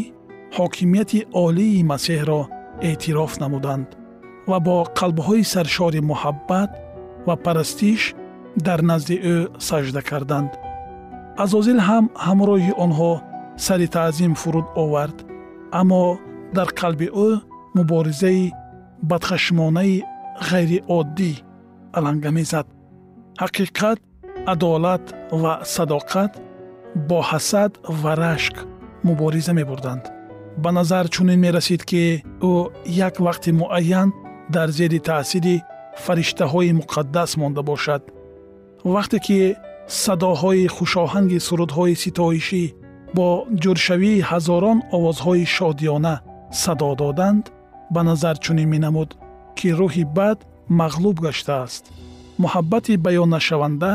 ҳокимияти 0.57 1.19
олии 1.45 1.85
масеҳро 1.91 2.41
эътироф 2.89 3.33
намуданд 3.43 3.87
ва 4.49 4.57
бо 4.67 4.75
қалбҳои 4.99 5.43
саршори 5.53 6.01
муҳаббат 6.11 6.71
ва 7.27 7.35
парастиш 7.45 8.01
дар 8.67 8.79
назди 8.91 9.15
ӯ 9.35 9.37
сажда 9.67 10.01
карданд. 10.09 10.51
Азозил 11.43 11.79
ҳам 11.87 12.05
ҳамроҳи 12.25 12.71
онҳо 12.85 13.11
сари 13.65 13.87
таъзим 13.95 14.33
фуруд 14.41 14.67
овард 14.83 15.17
аммо 15.79 16.03
дар 16.57 16.69
қалби 16.79 17.07
ӯ 17.27 17.29
муборизаи 17.77 18.53
бадхашмонаи 19.09 19.95
ғайриоддӣ 20.49 21.31
аланга 21.97 22.31
мезад 22.37 22.67
ҳақиқат 23.41 23.99
адолат 24.53 25.03
ва 25.41 25.53
садоқат 25.75 26.31
бо 27.07 27.19
ҳасад 27.29 27.71
ва 28.01 28.11
рашк 28.23 28.55
мубориза 29.07 29.53
мебурданд. 29.59 30.03
Ба 30.63 30.69
назар 30.77 31.05
чунин 31.13 31.39
мерасид 31.45 31.81
ки 31.89 32.03
ӯ 32.51 32.53
як 33.07 33.15
вақти 33.25 33.51
муайян 33.61 34.09
дар 34.55 34.69
зери 34.77 34.99
таъсири 35.07 35.63
фариштаҳои 36.03 36.77
муқаддас 36.79 37.31
монда 37.41 37.61
бошад. 37.71 38.01
Вақте 38.95 39.17
ки 39.25 39.39
садоҳои 40.03 40.71
хушоҳанги 40.75 41.43
сурудҳои 41.47 41.95
ситоишӣ 42.03 42.63
бо 43.15 43.27
ҷӯршавии 43.61 44.25
ҳазорон 44.29 44.77
овозҳои 44.95 45.45
шодиёна 45.55 46.15
садо 46.61 46.89
доданд 47.01 47.43
ба 47.93 48.01
назар 48.09 48.35
чунин 48.43 48.69
менамуд 48.73 49.09
ки 49.57 49.67
рӯҳи 49.79 50.05
бад 50.17 50.37
мағлуб 50.79 51.17
гаштааст. 51.25 51.83
Муҳаббати 52.43 52.93
баённашаванда 53.05 53.91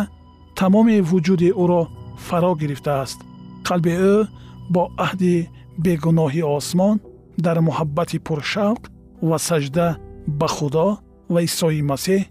тамоми 0.58 0.96
вуҷуди 1.10 1.50
ӯро 1.62 1.82
фаро 2.26 2.52
гирифтааст. 2.60 3.18
Қалби 3.66 3.94
ӯ 4.14 4.16
бо 4.74 4.82
аҳди 5.06 5.36
бегуноҳи 5.84 6.42
осмон 6.56 6.96
дар 7.44 7.56
муҳаббати 7.68 8.18
пуршавқ 8.26 8.82
ва 9.28 9.38
сажда 9.48 9.86
ба 10.40 10.48
худо 10.56 10.88
ва 11.32 11.40
исои 11.48 11.82
масеҳ 11.90 12.22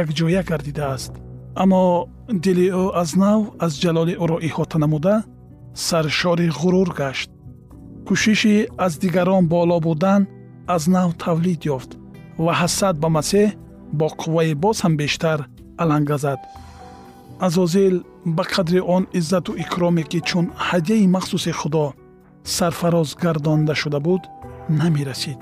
якҷоя 0.00 0.42
гардидааст. 0.50 1.12
Аммо 1.62 1.82
дили 2.44 2.66
ӯ 2.82 2.84
аз 3.02 3.10
нав 3.22 3.40
аз 3.64 3.72
ҷалоли 3.82 4.14
ӯро 4.22 4.36
иҳота 4.48 4.76
намуда 4.84 5.14
саршори 5.74 6.48
ғурур 6.48 6.88
гашт. 6.94 7.30
Кӯшиши 8.06 8.68
аз 8.78 8.92
дигарон 8.98 9.48
боло 9.48 9.80
будан 9.80 10.26
аз 10.66 10.86
нав 10.86 11.10
тавлид 11.22 11.64
ёфт 11.76 11.90
ва 12.44 12.52
ҳасад 12.60 12.94
ба 13.02 13.08
масеҳ 13.16 13.54
бо 13.98 14.06
қувваи 14.20 14.54
боз 14.54 14.76
ҳам 14.84 14.94
бештар 14.96 15.38
аланга 15.82 16.16
зад 16.24 16.40
азозил 17.46 18.04
ба 18.36 18.44
қадри 18.52 18.80
он 18.96 19.02
иззату 19.18 19.52
икроме 19.64 20.02
ки 20.10 20.20
чун 20.28 20.46
ҳадияи 20.68 21.06
махсуси 21.16 21.52
худо 21.60 21.86
сарфароз 22.56 23.10
гардонда 23.22 23.74
шуда 23.74 24.00
буд 24.06 24.22
намерасид 24.80 25.40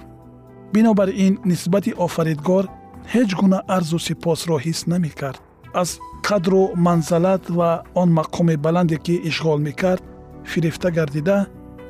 бинобар 0.72 1.08
ин 1.26 1.34
нисбати 1.50 1.92
офаридгор 2.06 2.64
ҳеҷ 3.12 3.30
гуна 3.40 3.58
арзу 3.76 3.98
сипосро 4.06 4.56
ҳис 4.64 4.80
намекард. 4.92 5.40
Аз 5.82 5.90
қадру 6.28 6.62
манзалат 6.86 7.42
ва 7.58 7.70
он 7.94 8.08
мақоми 8.18 8.56
баланде 8.64 8.96
ки 9.04 9.14
ишғол 9.30 9.58
мекард 9.68 10.02
фирифта 10.44 10.90
гардида 10.90 11.46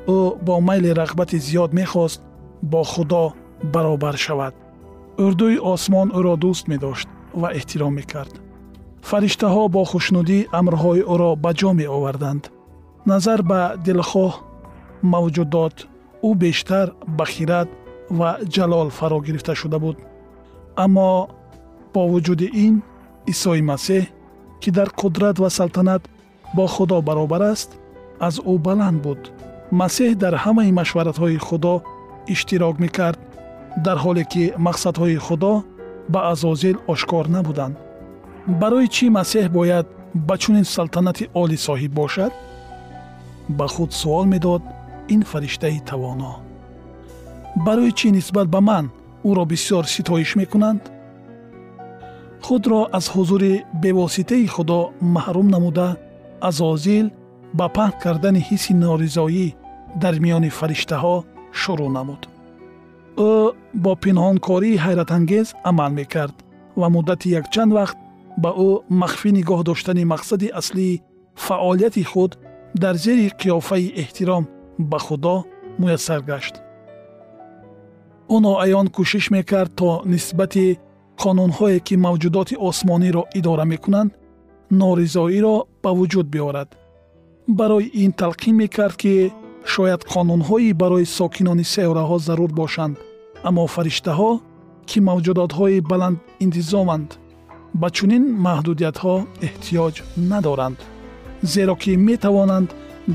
ӯ 0.07 0.17
бо 0.45 0.59
майли 0.59 0.91
рағбати 1.01 1.37
зиёд 1.37 1.73
мехост 1.73 2.21
бо 2.61 2.83
худо 2.83 3.33
баробар 3.63 4.17
шавад. 4.17 4.53
Урдуи 5.17 5.57
осмон 5.73 6.09
ӯро 6.17 6.35
дӯст 6.43 6.67
медошт 6.67 7.07
ва 7.33 7.47
эҳтиром 7.57 7.93
мекард. 7.99 8.33
Фариштаҳо 9.09 9.63
бо 9.75 9.81
хушнудӣ 9.91 10.39
амрҳои 10.59 11.01
ӯро 11.13 11.31
ба 11.43 11.51
ҷо 11.59 11.69
меоварданд. 11.79 12.43
Назар 13.05 13.39
ба 13.51 13.61
дилхоҳ 13.85 14.33
мавҷудот 15.13 15.75
ӯ 16.27 16.29
бештар 16.43 16.87
ба 17.17 17.25
хират 17.33 17.69
ва 18.19 18.29
ҷалол 18.53 18.89
фаро 18.97 19.19
гирифта 19.25 19.53
шуда 19.55 19.79
буд. 19.83 19.97
Аммо 20.83 21.09
бо 21.93 22.01
вуҷуди 22.11 22.47
ин 22.65 22.73
исои 23.31 23.61
масеҳ 23.71 24.03
ки 24.61 24.69
дар 24.77 24.89
қудрат 25.01 25.35
ва 25.43 25.49
салтанат 25.49 26.03
бо 26.55 26.65
худо 26.75 27.01
баробар 27.01 27.41
аст 27.53 27.69
аз 28.27 28.35
ӯ 28.51 28.53
баланд 28.67 28.97
буд. 29.05 29.21
Масеҳ 29.81 30.11
дар 30.23 30.33
ҳамаи 30.43 30.71
машваратҳои 30.79 31.37
худо 31.47 31.75
иштирок 32.33 32.75
мекард 32.83 33.19
дар 33.85 33.97
ҳоле 34.03 34.23
ки 34.31 34.43
мақсадҳои 34.67 35.17
худо 35.25 35.53
ба 36.13 36.19
азозил 36.31 36.77
ошкор 36.93 37.25
набуданд. 37.35 37.75
Барои 38.61 38.87
чӣ 38.95 39.05
масеҳ 39.17 39.45
бояд 39.57 39.85
ба 40.27 40.35
чунин 40.41 40.65
салтанати 40.75 41.25
олӣ 41.41 41.57
соҳиб 41.67 41.91
бошад? 42.01 42.33
Ба 43.57 43.65
худ 43.73 43.91
суол 44.01 44.25
медод 44.33 44.63
ин 45.13 45.21
фариштаи 45.31 45.79
тавоно. 45.89 46.33
Барои 47.65 47.91
чӣ 47.99 48.07
нисбат 48.17 48.47
ба 48.55 48.59
ман 48.69 48.85
ӯро 49.29 49.43
бисёр 49.51 49.83
ситоиш 49.93 50.31
мекунанд? 50.41 50.81
Худро 52.45 52.81
аз 52.97 53.05
ҳузури 53.13 53.53
бевоситаи 53.83 54.47
худо 54.55 54.79
маҳрум 55.15 55.47
намуда 55.55 55.87
азозил 56.49 57.07
ба 57.57 57.65
паҳн 57.75 57.99
кардани 58.03 58.41
ҳисси 58.49 58.73
норизоӣ 58.83 59.47
дар 60.01 60.15
миёни 60.23 60.49
фариштаҳо 60.59 61.15
шурӯъ 61.59 61.89
намуд. 61.97 62.21
Ӯ 63.29 63.31
бо 63.83 63.91
пинҳонкории 64.03 64.81
ҳайратангез 64.85 65.47
амал 65.69 65.91
мекард 65.99 66.35
ва 66.79 66.87
муддати 66.95 67.27
якчанд 67.39 67.71
вақт 67.79 67.97
ба 68.43 68.49
ӯ 68.67 68.69
махфӣ 69.01 69.29
нигоҳ 69.37 69.61
доштани 69.69 70.03
мақсади 70.13 70.53
аслии 70.59 71.01
фаъолияти 71.45 72.03
худ 72.11 72.31
дар 72.83 72.95
зери 73.03 73.27
қиёфаи 73.41 73.93
эҳтиром 74.01 74.43
ба 74.91 74.99
худо 75.05 75.35
муяссар 75.81 76.21
гашт. 76.31 76.55
Ӯ 78.35 78.37
ноаён 78.45 78.87
кӯшиш 78.95 79.25
мекард 79.35 79.71
то 79.79 79.89
нисбати 80.13 80.67
қонунҳое 81.21 81.79
ки 81.87 81.95
мавҷудоти 82.05 82.55
осмониро 82.69 83.23
идора 83.39 83.65
мекунанд 83.73 84.11
норизоиро 84.79 85.55
ба 85.83 85.89
вуҷуд 85.97 86.27
биёрад 86.33 86.69
барои 87.59 87.91
ин 88.03 88.11
талқин 88.21 88.55
мекард 88.63 88.95
ки 89.01 89.31
шояд 89.73 90.01
қонунҳои 90.13 90.73
барои 90.81 91.05
сокинони 91.17 91.65
сеёраҳо 91.73 92.17
зарур 92.27 92.51
бошанд. 92.61 92.95
Аммо 93.47 93.63
фариштаҳо 93.75 94.31
ки 94.89 94.97
мавҷудотҳои 95.09 95.85
баландинтизоманд 95.91 97.09
ба 97.81 97.87
чунин 97.97 98.23
маҳдудиятҳо 98.45 99.15
эҳтиёҷ 99.47 99.95
надоранд 100.31 100.77
зеро 101.53 101.75
ки 101.83 101.91
метавонанд 102.09 102.69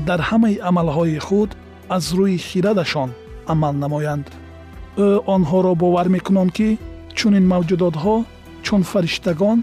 дар 0.07 0.19
ҳамаи 0.29 0.61
амалҳои 0.69 1.19
худ 1.27 1.49
аз 1.95 2.05
рӯи 2.17 2.37
хирадашон 2.47 3.09
амал 3.53 3.73
намоянд. 3.83 4.27
Ӯ 5.05 5.09
онҳоро 5.35 5.73
бовар 5.83 6.07
мекунанд 6.15 6.51
ки 6.57 6.69
чунин 7.17 7.45
мавҷудотҳо 7.53 8.15
чун 8.65 8.81
фариштагон 8.91 9.59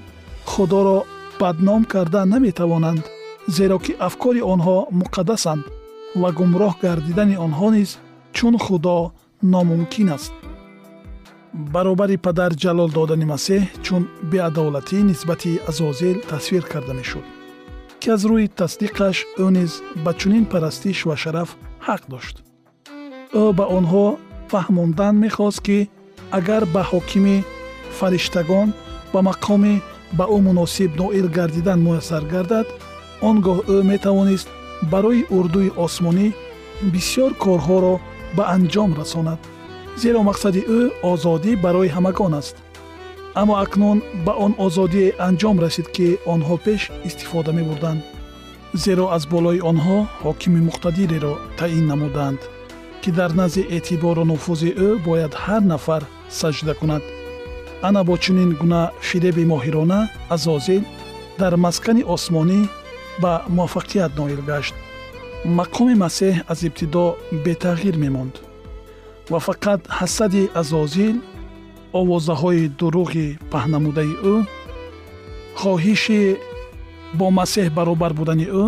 худоро 0.50 0.99
бадном 1.40 1.83
карда 1.93 2.21
наметавонанд 2.33 3.04
зеро 3.48 3.78
ки 3.84 3.92
афкори 4.08 4.42
онҳо 4.54 4.76
муқаддасанд 5.00 5.64
ва 6.20 6.28
гумроҳ 6.38 6.74
гардидани 6.84 7.36
онҳо 7.46 7.68
низ 7.76 7.90
чун 8.36 8.54
худо 8.64 8.98
номумкин 9.52 10.08
аст. 10.16 10.32
Баробари 11.74 12.16
падар 12.26 12.52
ҷалол 12.62 12.90
додани 12.98 13.26
масеҳ 13.34 13.62
чун 13.84 14.02
беадолатӣ 14.30 14.98
нисбати 15.10 15.52
азозил 15.70 16.16
тасвир 16.30 16.64
карда 16.72 16.94
мешуд 17.00 17.26
ки 18.00 18.10
аз 18.16 18.22
рӯи 18.30 18.46
тасдиқаш 18.60 19.16
ӯ 19.44 19.46
низ 19.56 19.72
ба 20.04 20.12
чунин 20.20 20.44
парастиш 20.52 20.98
ва 21.08 21.16
шараф 21.22 21.50
ҳақ 21.86 22.02
дошт. 22.12 22.36
Ӯ 23.42 23.44
ба 23.58 23.64
онҳо 23.78 24.06
фаҳмондан 24.50 25.14
мехост 25.24 25.60
ки 25.66 25.78
агар 26.38 26.62
ба 26.74 26.82
ҳокими 26.90 27.36
фариштагон 27.98 28.68
ба 29.12 29.20
мақоми 29.28 29.74
ба 30.18 30.24
ӯ 30.34 30.36
муносиб 30.46 30.90
ноил 31.00 31.26
гардидан 31.36 31.78
муяссар 31.86 32.22
гардад 32.32 32.66
он 33.28 33.37
гоҳ 33.47 33.59
ӯ 33.75 33.76
метавонист 33.93 34.49
барои 34.93 35.23
урдуи 35.37 35.71
осмонӣ 35.85 36.26
бисьёр 36.93 37.33
корҳоро 37.45 37.95
ба 38.37 38.45
анҷом 38.54 38.90
расонад. 39.00 39.40
Зеро 40.02 40.21
мақсади 40.31 40.62
ӯ 40.78 40.81
озодӣ 41.11 41.52
барои 41.64 41.93
ҳамагон 41.97 42.33
аст. 42.40 42.57
Аммо 43.40 43.54
акнун 43.64 43.99
ба 44.26 44.33
он 44.45 44.52
озодие 44.66 45.09
анҷом 45.28 45.57
расид 45.64 45.87
ки 45.97 46.07
онҳо 46.35 46.57
пеш 46.66 46.83
истифода 47.09 47.52
мебурданд. 47.59 48.00
Зеро 48.85 49.07
аз 49.16 49.25
болои 49.35 49.61
онҳо 49.71 49.99
ҳокими 50.25 50.61
муқтадиреро 50.69 51.35
таъин 51.59 51.85
намуданд 51.93 52.40
ки 53.02 53.11
дар 53.19 53.31
назди 53.40 53.62
эътибору 53.76 54.25
нуфузи 54.31 54.71
ӯ 54.87 54.88
бояд 55.07 55.33
ҳар 55.45 55.62
нафар 55.73 56.02
саҷда 56.40 56.75
кунад. 56.81 57.02
Ана 57.88 58.00
бо 58.09 58.14
чунин 58.25 58.50
гуна 58.61 58.83
фиреби 59.09 59.45
моҳирона 59.52 60.00
азозил 60.35 60.83
дар 61.40 61.52
маскани 61.64 62.02
осмонӣ 62.14 62.61
ба 63.23 63.33
муваффақият 63.56 64.12
ноил 64.18 64.42
гашт. 64.50 64.75
Мақоми 65.59 65.94
масеҳ 66.04 66.35
аз 66.52 66.61
ибтидо 66.68 67.06
бетағйир 67.44 67.97
мемонд. 68.04 68.35
Ва 69.30 69.38
фақат 69.49 69.80
ҳасади 69.99 70.50
азозил 70.61 71.16
овозаҳои 72.00 72.64
дуруғи 72.78 73.28
паҳнамудаи 73.52 74.12
ӯ 74.35 74.37
хоҳиши 75.61 76.23
бо 77.18 77.26
масеҳ 77.40 77.66
баробар 77.78 78.12
будани 78.21 78.47
ӯ 78.62 78.64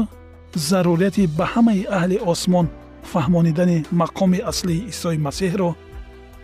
зарурияти 0.69 1.25
ба 1.39 1.45
ҳамаи 1.53 1.89
аҳли 1.97 2.17
осмон 2.33 2.67
фаҳмонидани 3.13 3.79
мақоми 4.03 4.41
аслии 4.51 4.87
исои 4.93 5.19
масеҳро 5.27 5.71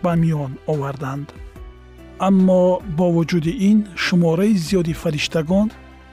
ба 0.03 0.11
миён 0.21 0.51
оварданд. 0.73 1.27
Аммо 2.27 2.61
бо 2.97 3.05
вуҷуди 3.15 3.53
ин 3.69 3.77
шумораи 4.03 4.53
зиёди 4.67 4.93
фариштагон 5.01 5.67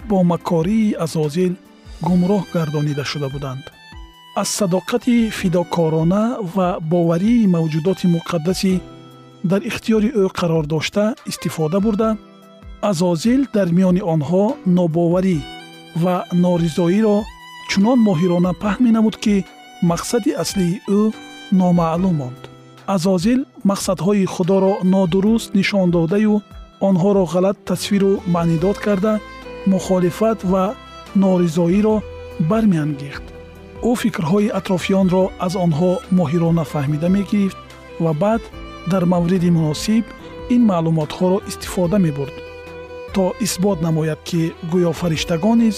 бо 0.09 0.17
макории 0.33 0.97
азозил 1.05 1.53
гумроҳ 2.07 2.43
гардонида 2.55 3.05
шуда 3.11 3.29
буданд. 3.35 3.65
Аз 4.43 4.49
садоқати 4.59 5.31
фидокорона 5.39 6.25
ва 6.55 6.69
боварии 6.93 7.51
мавҷудоти 7.57 8.07
муқаддаси 8.17 8.73
дар 9.51 9.61
ихтиёри 9.71 10.11
ӯ 10.23 10.25
қарор 10.39 10.65
дошта 10.75 11.05
истифода 11.31 11.79
бурда 11.85 12.09
азозил 12.91 13.41
дар 13.57 13.69
миёни 13.77 14.03
онҳо 14.15 14.45
нобоварӣ 14.77 15.39
ва 16.03 16.17
норизоиро 16.45 17.17
чунон 17.71 17.99
моҳирона 18.09 18.53
паҳн 18.63 18.83
менамуд 18.87 19.17
ки 19.25 19.35
мақсади 19.91 20.33
аслии 20.43 20.81
ӯ 20.99 21.01
номаълум 21.61 22.17
монд. 22.21 22.43
Азозил 22.95 23.41
мақсадҳои 23.71 24.25
худоро 24.35 24.73
нодуруст 24.95 25.51
нишон 25.59 25.89
додаю 25.97 26.35
онҳоро 26.89 27.25
ғалат 27.35 27.59
тасвиру 27.69 28.13
маънидод 28.35 28.77
карда 28.87 29.13
мухолифат 29.73 30.39
ва 30.53 30.65
норизоиро 31.17 31.97
бармеангехт. 32.51 33.25
Ӯ 33.89 33.93
фикрҳои 34.03 34.53
атрофиёнро 34.59 35.25
аз 35.47 35.53
онҳо 35.65 35.91
моҳирона 36.19 36.65
фаҳмида 36.73 37.09
мегирифт 37.17 37.59
ва 38.05 38.13
баъд 38.23 38.43
дар 38.93 39.05
мавриди 39.13 39.51
муносиб 39.57 40.05
ин 40.55 40.63
маълумотҳоро 40.71 41.39
истифода 41.51 41.99
мебурд 42.07 42.37
то 43.15 43.25
исбот 43.41 43.79
намояд 43.87 44.21
ки 44.29 44.53
гӯё 44.73 44.93
фариштагон 45.01 45.59
низ 45.63 45.77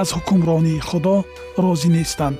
аз 0.00 0.08
ҳукмронии 0.16 0.84
худо 0.88 1.16
розӣ 1.62 1.88
нестанд. 1.96 2.38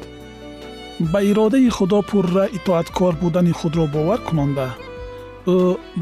Ба 1.12 1.18
иродаи 1.30 1.68
худо 1.76 1.98
пурра 2.10 2.44
итоаткор 2.58 3.12
будани 3.22 3.52
худро 3.60 3.84
бовар 3.94 4.20
кунонда 4.28 4.68
ӯ 5.46 5.58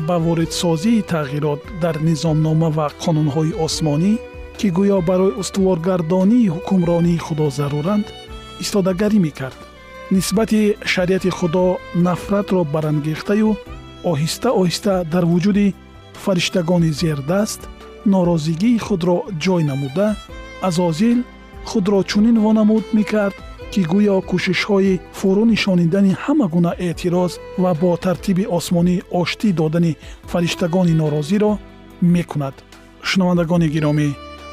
ба 0.07 0.16
воридсозии 0.26 1.05
тағйирот 1.12 1.61
дар 1.83 1.96
низомнома 2.09 2.68
ва 2.76 2.87
қонунҳои 3.03 3.57
осмонӣ 3.66 4.12
ки 4.61 4.68
гӯё 4.79 4.99
барои 5.11 5.38
устуворгардонии 5.42 6.51
ҳукмронии 6.55 7.23
худо 7.27 7.46
заруранд 7.59 8.07
истодагарӣ 8.62 9.18
мекард. 9.27 9.59
Нисбати 10.16 10.61
шариати 10.92 11.31
худо 11.38 11.64
нафратро 12.07 12.61
барангехтаю 12.75 13.51
оҳиста 14.12 14.49
оҳиста 14.61 14.92
дар 15.12 15.25
вуҷуди 15.33 15.66
фариштагони 16.25 16.90
зердаст 17.01 17.61
норозигии 18.12 18.83
худро 18.87 19.16
ҷой 19.44 19.62
намуда 19.70 20.09
азозил 20.68 21.18
худро 21.70 21.99
чунин 22.11 22.37
вонамуд 22.44 22.85
мекард 22.99 23.37
ки 23.73 23.81
гӯё 23.92 24.16
кӯшишҳои 24.31 25.01
фурӯ 25.18 25.44
нишонидани 25.53 26.12
ҳама 26.23 26.46
гуна 26.55 26.73
эътироз 26.87 27.33
ва 27.62 27.73
бо 27.81 27.90
тартиби 28.05 28.44
осмонӣ 28.59 28.96
оштӣ 29.20 29.49
додани 29.61 29.92
фариштагони 30.31 30.94
норозиро 31.01 31.53
мекунад. 32.14 32.57
Шунавандагони 33.09 33.68
гиромӣ 33.75 34.09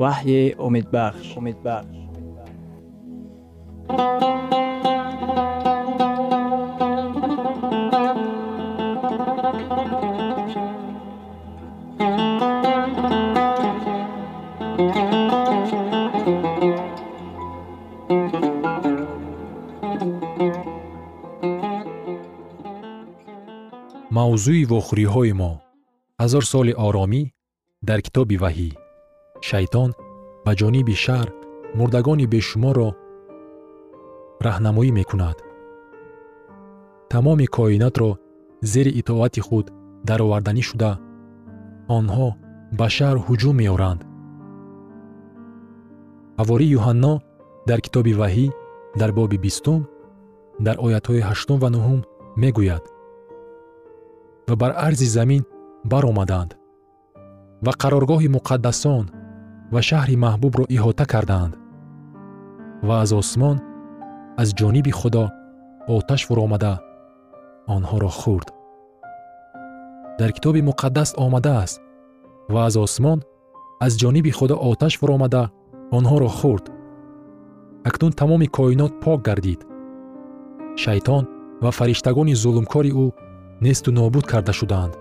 ваҳйи 0.00 0.42
умедбахш 0.66 1.28
мавзӯи 24.16 24.64
вохӯриҳои 24.70 25.32
мо. 25.40 25.52
Ҳазор 26.22 26.44
соли 26.52 26.72
оромӣ 26.86 27.22
дар 27.88 28.00
китоби 28.06 28.36
ваҳӣ 28.44 28.79
шайтон 29.48 29.90
ба 30.44 30.52
ҷониби 30.60 30.94
шаҳр 31.04 31.28
мурдагони 31.78 32.26
бешуморро 32.34 32.88
раҳнамоӣ 34.46 34.90
мекунад. 34.98 35.36
Тамоми 37.12 37.46
коинотро 37.56 38.10
зери 38.72 38.92
итоати 39.00 39.40
худ 39.46 39.66
дароварданӣ 40.08 40.62
шуда 40.70 40.92
онҳо 41.96 42.28
ба 42.78 42.86
шаҳр 42.96 43.16
ҳуҷум 43.26 43.56
меоранд. 43.62 44.00
Ҳавори 46.38 46.66
юҳанно 46.78 47.12
дар 47.68 47.78
китоби 47.86 48.12
ваҳӣ 48.20 48.46
дар 49.00 49.10
боби 49.18 49.38
бистум 49.44 49.80
дар 50.66 50.76
оятҳои 50.86 51.26
ҳаштум 51.28 51.58
ва 51.62 51.68
нуҳум 51.76 52.00
мегӯяд 52.42 52.84
ва 54.48 54.54
бар 54.62 54.72
арзи 54.86 55.08
замин 55.16 55.42
баромаданд 55.92 56.50
ва 57.64 57.72
қароргоҳи 57.82 58.28
муқаддасон 58.36 59.04
ва 59.74 59.80
шаҳри 59.88 60.16
маҳбубро 60.24 60.64
иҳота 60.76 61.04
карданд. 61.12 61.52
Ва 62.86 62.94
аз 63.04 63.10
осмон 63.20 63.56
аз 64.42 64.48
ҷониби 64.58 64.92
худо 65.00 65.24
оташ 65.96 66.22
фуромада 66.28 66.72
онҳоро 67.76 68.10
хӯрд 68.20 68.48
дар 70.18 70.30
китоби 70.36 70.60
муқаддас 70.70 71.10
омадааст 71.24 71.78
ва 72.52 72.60
аз 72.68 72.74
осмон 72.84 73.18
аз 73.84 73.92
ҷониби 74.00 74.32
худо 74.38 74.56
оташ 74.70 74.92
фуромада 75.00 75.42
онҳоро 75.96 76.30
хӯрд 76.38 76.64
акнун 77.88 78.12
тамоми 78.20 78.48
коинот 78.56 78.92
пок 79.04 79.20
гардид. 79.28 79.60
Шайтон 80.82 81.24
ва 81.62 81.70
фариштагони 81.78 82.34
зулмкори 82.42 82.90
ӯ 83.04 83.06
несту 83.64 83.90
нобуд 83.98 84.24
карда 84.32 84.52
шудаанд 84.58 84.92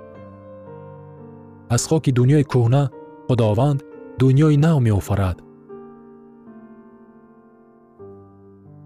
аз 1.75 1.84
хоки 1.89 2.12
дуньёи 2.17 2.43
кӯҳна 2.53 2.84
худованд 3.27 3.79
дуньёи 4.19 4.58
нав 4.65 4.77
меофарад. 4.86 5.38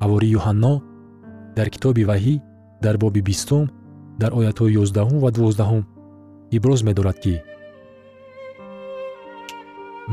Ҳавори 0.01 0.27
юҳанно 0.37 0.73
дар 1.57 1.67
китоби 1.73 2.03
ваҳӣ 2.09 2.35
дар 2.83 2.95
боби 3.03 3.21
бистум 3.29 3.65
дар 4.21 4.31
оятҳои 4.39 4.77
ёздаҳум 4.83 5.19
ва 5.23 5.29
дувоздаҳум 5.35 5.83
иброз 6.57 6.79
медорад 6.87 7.17
ки 7.23 7.35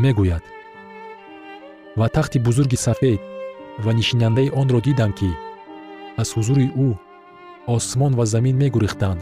мегӯяд. 0.02 0.44
Ва 1.98 2.06
тахти 2.16 2.38
бузурги 2.46 2.78
сафед 2.86 3.20
ва 3.84 3.92
нишинандаи 3.98 4.52
онро 4.60 4.80
дидам 4.86 5.12
ки 5.18 5.30
аз 6.20 6.28
ҳузури 6.36 6.66
ӯ 6.86 6.88
осмон 7.74 8.12
ва 8.18 8.24
замин 8.32 8.56
мегурехтанд 8.62 9.20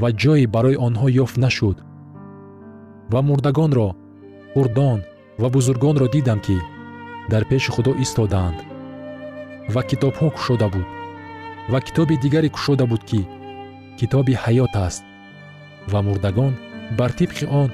ва 0.00 0.08
ҷое 0.22 0.46
барои 0.54 0.80
онҳо 0.86 1.06
ёфт 1.24 1.36
нашуд 1.44 1.76
ва 3.12 3.20
мурдагонро 3.28 3.88
хурдон 4.54 5.00
ва 5.38 5.48
бузургонро 5.54 6.06
дидам 6.08 6.40
ки 6.46 6.56
дар 7.30 7.44
пеши 7.50 7.70
худо 7.72 7.92
истодаанд. 8.04 8.58
Ва 9.74 9.82
китобҳо 9.90 10.30
кушода 10.30 10.68
буд. 10.68 10.86
Ва 11.72 11.80
китоби 11.86 12.16
дигаре 12.22 12.48
кушода 12.48 12.84
буд 12.86 13.02
ки 13.10 13.20
китоби 13.98 14.34
ҳаёт 14.44 14.74
аст. 14.86 15.04
Ва 15.92 16.00
мурдагон 16.06 16.54
бар 16.98 17.10
тибқи 17.18 17.44
он 17.60 17.70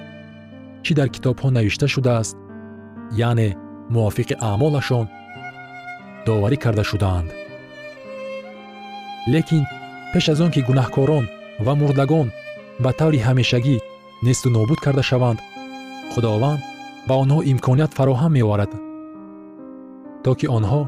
чӣ 0.85 0.93
дар 0.99 1.09
китобҳо 1.15 1.49
навишта 1.57 1.87
шудааст 1.95 2.37
яъне 3.29 3.49
мувофиқи 3.95 4.35
аъмолашон 4.49 5.07
доварӣ 6.27 6.57
карда 6.65 6.85
шудаанд. 6.91 7.31
Лекин 9.33 9.65
пеш 10.13 10.25
аз 10.33 10.41
он 10.45 10.51
ки 10.55 10.61
гунаҳкорон 10.69 11.25
ва 11.65 11.73
мурдагон 11.81 12.29
ба 12.85 12.91
таври 12.99 13.19
ҳамешагӣ 13.27 13.77
несту 14.27 14.49
нобуд 14.57 14.79
карда 14.85 15.03
шаванд 15.11 15.39
худованд 16.13 16.61
ба 17.09 17.15
онҳо 17.23 17.39
имконият 17.53 17.93
фароҳам 17.99 18.33
меоварад 18.37 18.73
то 20.25 20.31
ки 20.39 20.47
онҳо 20.59 20.81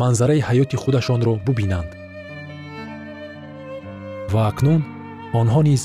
манзараи 0.00 0.44
ҳаёти 0.48 0.76
худашонро 0.82 1.32
бубинанд. 1.46 1.90
Ва 4.32 4.42
акнун 4.50 4.80
онҳо 5.40 5.60
низ 5.68 5.82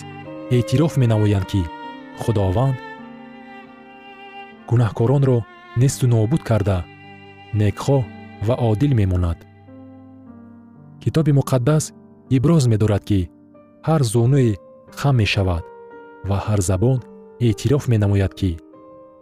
эътироф 0.56 0.94
менамоянд 1.02 1.46
ки 1.52 1.62
худованд 2.22 2.78
гунаҳкоронро 4.70 5.38
несту 5.82 6.06
нобуд 6.14 6.42
карда 6.50 6.78
некхоҳ 7.62 8.02
ва 8.48 8.56
одил 8.70 8.92
мемонад. 9.00 9.40
Китоби 11.02 11.32
муқаддас 11.40 11.84
иброз 12.36 12.64
медорад 12.72 13.04
ки 13.10 13.20
ҳар 13.88 14.02
зонуе 14.14 14.50
хам 15.00 15.16
мешавад 15.22 15.64
ва 16.30 16.38
ҳар 16.46 16.60
забон 16.70 16.98
эътироф 17.46 17.84
менамояд 17.94 18.34
ки 18.40 18.50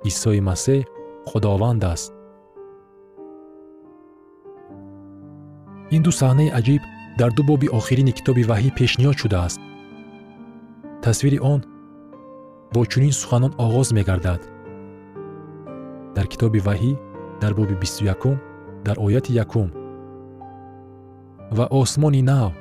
исои 0.10 0.42
масеҳ 0.50 0.82
худованд 1.30 1.84
аст. 1.94 2.12
Ин 5.96 6.02
ду 6.06 6.12
саҳнаи 6.20 6.54
аҷиб 6.60 6.82
дар 7.20 7.32
ду 7.38 7.42
боби 7.50 7.68
охирини 7.80 8.14
китоби 8.18 8.44
ваҳӣ 8.52 8.70
пешниҳод 8.80 9.18
шудааст. 9.22 9.60
Тасвири 11.04 11.40
он 11.54 11.60
бо 12.74 12.82
чунин 12.92 13.14
суханон 13.22 13.54
оғоз 13.66 13.88
мегардад. 13.98 14.42
Дар 16.16 16.26
китоби 16.32 16.60
ваҳӣ 16.68 16.92
дар 17.42 17.54
боби 17.60 17.76
бисту 17.82 18.02
якум 18.14 18.38
дар 18.86 18.98
ояти 19.06 19.32
якум. 19.44 19.70
Ва 21.58 21.66
осмони 21.82 22.22
нав 22.32 22.52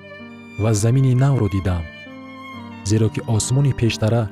ва 0.62 0.70
замини 0.74 1.14
навро 1.14 1.48
дидам 1.54 1.84
зеро 2.84 3.08
ки 3.14 3.20
осмони 3.36 3.72
пештара 3.80 4.22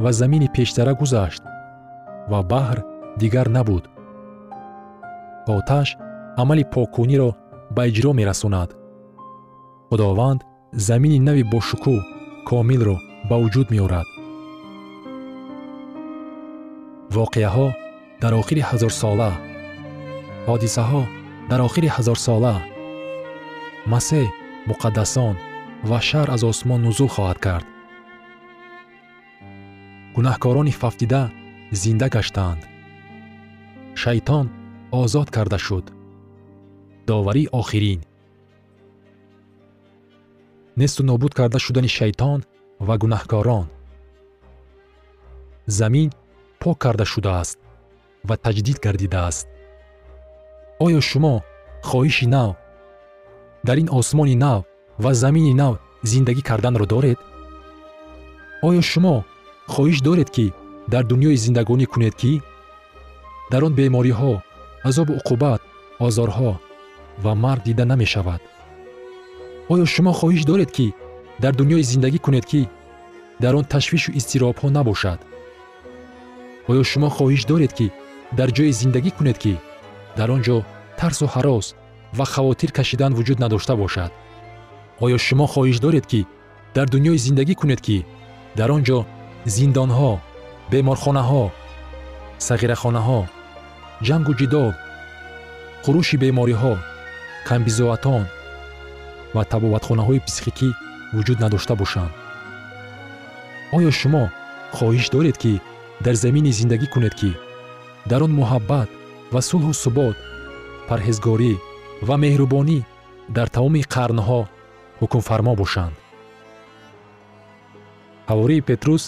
ва 0.00 0.10
замини 0.12 0.48
пештара 0.56 0.94
гузашт 0.94 1.42
ва 2.30 2.40
баҳр 2.52 2.78
дигар 3.20 3.46
набуд. 3.56 3.84
Оташ 5.56 5.88
амали 6.40 6.64
поккуниро 6.74 7.30
ба 7.76 7.82
иҷро 7.90 8.10
мерасонад. 8.20 8.70
Худованд 9.88 10.40
замини 10.86 11.18
нави 11.28 11.44
бошукӯҳ 11.54 11.98
комилро 12.48 12.96
ба 13.28 13.36
вуҷуд 13.42 13.68
меорад. 13.74 14.08
Воқеаҳо 17.16 17.66
дар 18.22 18.32
охири 18.40 18.62
ҳазорсола 18.70 19.30
ҳодисаҳо 20.48 21.02
дар 21.50 21.60
охири 21.68 21.88
ҳазорсола 21.96 22.54
масеҳ 23.92 24.26
муқаддасон 24.70 25.34
ва 25.90 25.98
шаҳр 26.08 26.28
аз 26.34 26.42
осмон 26.50 26.80
нузул 26.86 27.10
хоҳад 27.16 27.38
кард. 27.46 27.66
Гунаҳкорони 30.14 30.78
фафтида 30.80 31.22
зинда 31.70 32.08
гаштаанд. 32.08 32.62
Шайтон 33.94 34.50
озод 34.90 35.30
карда 35.30 35.58
шуд. 35.58 35.92
Доварии 37.06 37.48
охирин. 37.52 38.04
Несту 40.76 41.04
нобуд 41.04 41.34
карда 41.34 41.58
шудани 41.58 41.88
шайтон 41.88 42.44
ва 42.78 42.96
гунаҳкорон 42.98 43.66
замин 45.66 46.10
пок 46.58 46.78
карда 46.78 47.04
шудааст 47.04 47.58
ва 48.28 48.36
таҷдид 48.36 48.78
гардидааст. 48.84 49.46
Оё 50.84 51.00
шумо 51.00 51.34
хоҳиши 51.88 52.26
нав? 52.26 52.56
Дар 53.66 53.76
ин 53.82 53.88
осмони 53.98 54.34
нав 54.34 54.64
ва 54.98 55.14
замини 55.14 55.54
нав 55.54 55.74
зиндагӣ 56.02 56.42
карданро 56.42 56.86
доред? 56.86 57.18
Оё 58.62 58.82
шумо 58.90 59.24
хоҳиш 59.72 59.98
доред 60.08 60.30
ки 60.30 60.52
дар 60.92 61.04
дуньёи 61.10 61.36
зиндагонӣ 61.44 61.86
кунед 61.92 62.14
ки 62.20 62.32
дар 63.50 63.62
он 63.66 63.72
бемориҳо 63.78 64.32
азобу 64.88 65.12
уқубат 65.20 65.60
озорҳо 66.06 66.52
ва 67.24 67.32
марг 67.44 67.62
дида 67.68 67.84
намешавад. 67.92 68.40
Оё 69.72 69.84
шумо 69.94 70.12
хоҳиш 70.18 70.42
доред 70.50 70.70
ки 70.76 70.86
дар 71.42 71.52
дуньёе 71.58 71.82
зиндагӣ 71.90 72.18
кунед 72.26 72.46
ки 72.50 72.68
дар 73.42 73.54
он 73.58 73.64
ташвишу 73.64 74.10
изтиробҳо 74.18 74.68
набошад? 74.78 75.20
Оё 76.70 76.82
шумо 76.90 77.08
хоҳиш 77.16 77.42
доред 77.52 77.72
ки 77.78 77.86
дар 78.38 78.48
ҷое 78.56 78.72
зиндагӣ 78.80 79.10
кунед 79.18 79.38
ки 79.42 79.54
дар 80.18 80.28
он 80.34 80.40
ҷо 80.46 80.56
тарсу 80.98 81.26
ҳарос 81.34 81.66
ва 82.18 82.24
хавотир 82.32 82.70
кашидан 82.78 83.12
вуҷуд 83.14 83.38
надошта 83.44 83.74
бошад? 83.82 84.10
Оё 85.04 85.18
шумо 85.26 85.46
хоҳиш 85.52 85.78
доред 85.86 86.06
ки 86.10 86.20
дар 86.76 86.86
дуньёе 86.92 87.18
зиндагӣ 87.26 87.54
кунед 87.60 87.80
ки 87.86 87.98
дар 88.58 88.70
он 88.76 88.82
ҷо 88.88 88.98
зиндонҳо 89.56 90.12
беморхонаҳо 90.70 91.44
сағирахонаҳо 92.46 93.20
ҷангу 94.06 94.32
ҷидол 94.40 94.72
хурӯши 95.82 96.16
бемориҳо 96.22 96.74
камбизоатон 97.48 98.22
ва 99.34 99.42
табобатхонаҳои 99.52 100.24
психикӣ 100.26 100.68
вуҷуд 101.14 101.38
надошта 101.44 101.74
бошанд. 101.82 102.12
Оё 103.76 103.90
шумо 104.00 104.24
хоҳиш 104.76 105.06
доред 105.14 105.36
ки 105.42 105.52
дар 106.04 106.14
замине 106.24 106.50
зиндагӣ 106.58 106.86
кунед 106.94 107.14
ки 107.20 107.30
дар 108.10 108.20
он 108.26 108.32
муҳаббат 108.40 108.88
ва 109.32 109.40
сулҳу 109.48 109.72
субот 109.82 110.16
парҳезгорӣ 110.88 111.52
ва 112.08 112.14
меҳрубонӣ 112.24 112.78
дар 113.36 113.48
тамоми 113.54 113.82
қарнҳо 113.94 114.40
ҳукмфармо 115.00 115.52
бошанд. 115.62 115.94
Ҳавории 118.30 118.66
петрус 118.68 119.02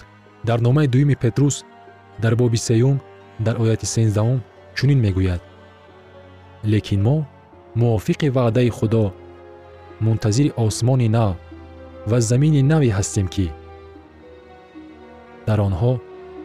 дар 0.45 0.61
номаи 0.61 0.87
дуюми 0.87 1.15
петрус 1.15 1.65
дар 2.19 2.37
боби 2.37 2.57
сеюм 2.57 3.01
дар 3.39 3.61
ояти 3.61 3.87
сенздаҳум 3.87 4.41
чунин 4.75 4.99
мегӯяд. 5.01 5.43
Лекин 6.65 7.03
мо 7.03 7.27
мувофиқи 7.75 8.29
ваъдаи 8.31 8.71
худо 8.71 9.13
мунтазири 10.01 10.53
осмони 10.57 11.09
нав 11.09 11.37
ва 12.07 12.21
замини 12.21 12.63
наве 12.63 12.91
ҳастем 12.99 13.27
ки 13.35 13.47
дар 15.47 15.59
онҳо 15.69 15.93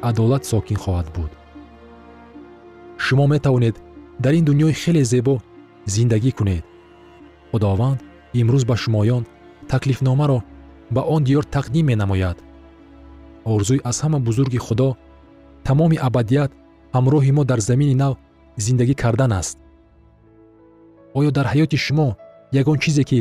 адолат 0.10 0.44
сокин 0.46 0.78
хоҳад 0.84 1.08
буд. 1.16 1.32
Шумо 2.98 3.26
метавонед 3.28 3.76
дар 4.24 4.34
ин 4.40 4.46
дуньёи 4.46 4.74
хеле 4.82 5.04
зебо 5.04 5.36
зиндагӣ 5.94 6.32
кунед. 6.38 6.66
Худованд 7.52 8.00
имрӯз 8.40 8.64
ба 8.70 8.76
шумоён 8.84 9.24
таклифномаро 9.72 10.40
ба 10.96 11.02
он 11.14 11.24
диёр 11.24 11.46
тақдим 11.56 11.86
менамояд 11.92 12.38
орзуи 13.54 13.80
аз 13.90 13.98
ҳама 14.04 14.20
бузурги 14.28 14.60
худо 14.68 14.90
тамоми 15.68 15.98
абадият 16.08 16.52
ҳамроҳи 16.96 17.32
мо 17.38 17.44
дар 17.52 17.60
замини 17.70 17.96
нав 18.04 18.14
зиндагӣ 18.66 18.96
кардан 19.04 19.32
аст. 19.42 19.58
Оё 21.18 21.32
дар 21.38 21.46
ҳаёти 21.54 21.78
шумо 21.86 22.08
ягон 22.62 22.78
чизе 22.84 23.04
ки 23.10 23.20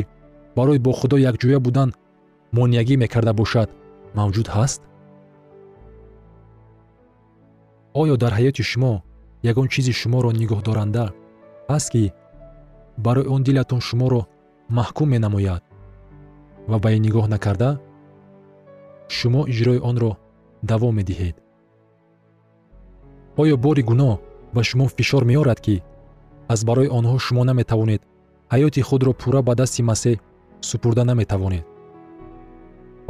барои 0.57 0.79
бо 0.85 0.91
худо 0.99 1.17
якҷоя 1.29 1.59
будан 1.65 1.89
монеагӣ 2.57 2.95
мекарда 3.03 3.33
бошад 3.39 3.69
мавҷуд 4.17 4.47
ҳаст? 4.55 4.81
Оё 8.01 8.15
дар 8.23 8.33
ҳаёти 8.37 8.63
шумо 8.71 8.93
ягон 9.51 9.67
чизи 9.73 9.93
шуморо 10.01 10.29
нигоҳдоранда 10.41 11.05
ҳаст 11.71 11.87
ки 11.93 12.03
барои 13.05 13.27
он 13.35 13.41
дилатон 13.47 13.81
шуморо 13.87 14.21
маҳкум 14.77 15.07
менамояд 15.15 15.63
ва 16.69 16.77
ба 16.83 16.89
ин 16.95 17.01
нигоҳ 17.07 17.25
накарда 17.35 17.69
шумо 19.15 19.41
иҷрои 19.51 19.79
онро 19.89 20.11
давом 20.69 20.93
медиҳед. 20.99 21.35
Оё 23.41 23.55
бори 23.65 23.83
гуноҳ 23.89 24.13
ба 24.55 24.61
шумо 24.69 24.85
фишор 24.97 25.23
меорад 25.31 25.59
ки 25.65 25.75
аз 26.53 26.59
барои 26.67 26.93
онҳо 26.97 27.17
шумо 27.25 27.43
наметавонед 27.49 28.01
ҳаёти 28.53 28.81
худро 28.87 29.11
пурра 29.21 29.41
ба 29.47 29.53
дасти 29.61 29.81
масеҳ 29.91 30.17
супурда 30.69 31.03
наметавонед. 31.09 31.65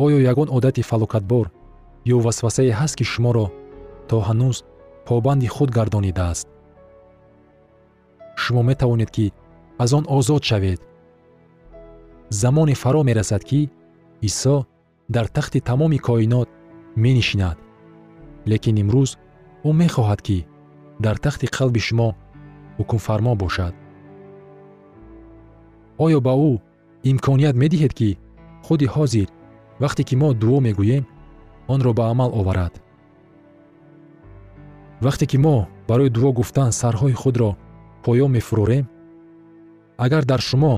Оё 0.03 0.17
ягон 0.31 0.47
одати 0.57 0.81
фалокатбор 0.91 1.45
ё 2.15 2.17
васвасае 2.25 2.71
ҳаст 2.79 2.95
ки 2.99 3.05
шуморо 3.11 3.45
то 4.09 4.15
ҳанӯз 4.27 4.57
побанди 5.07 5.47
худ 5.55 5.69
гардонидааст. 5.77 6.47
Шумо 8.41 8.61
метавонед 8.69 9.09
ки 9.15 9.25
аз 9.83 9.89
он 9.97 10.05
озод 10.17 10.43
шавед. 10.49 10.81
Замоне 12.29 12.75
фаро 12.81 13.01
мерасад 13.09 13.43
ки 13.49 13.69
исо 14.21 14.55
дар 15.09 15.27
тахти 15.27 15.59
тамоми 15.59 15.97
коинот 15.97 16.49
менишинад. 16.95 17.57
Лекин 18.45 18.75
имрӯз 18.83 19.11
ӯ 19.67 19.69
мехоҳад 19.81 20.21
ки 20.27 20.45
дар 20.99 21.17
тахти 21.17 21.47
қалби 21.55 21.81
шумо 21.87 22.09
ҳукмфармо 22.77 23.33
бошад. 23.43 23.73
Оё 26.05 26.19
ба 26.27 26.33
ӯ 26.49 26.51
имконият 27.09 27.55
медиҳед 27.63 27.93
ки 27.99 28.09
худи 28.65 28.87
ҳозир 28.95 29.29
вақте 29.83 30.03
ки 30.07 30.15
мо 30.21 30.29
дуо 30.41 30.57
мегӯем 30.67 31.03
онро 31.73 31.91
ба 31.97 32.03
амал 32.11 32.31
оварад. 32.39 32.73
Вақте 35.05 35.25
ки 35.31 35.37
мо 35.45 35.55
барои 35.89 36.09
дуо 36.15 36.29
гуфтан 36.37 36.71
сарҳои 36.79 37.19
худро 37.21 37.51
поён 38.03 38.31
мефурӯрем 38.35 38.85
агар 40.05 40.23
дар 40.31 40.41
шумо 40.49 40.73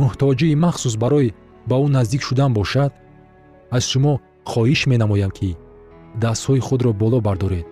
муҳтоҷии 0.00 0.60
махсус 0.64 0.94
барои 1.02 1.34
ба 1.68 1.76
ӯ 1.84 1.86
наздик 1.96 2.22
шудан 2.28 2.52
бошад 2.58 2.92
аз 3.70 3.84
шумо 3.90 4.12
хоҳиш 4.50 4.80
менамоям 4.86 5.30
ки 5.30 5.56
дастҳои 6.22 6.60
худро 6.60 6.92
боло 6.92 7.20
бардоред. 7.20 7.66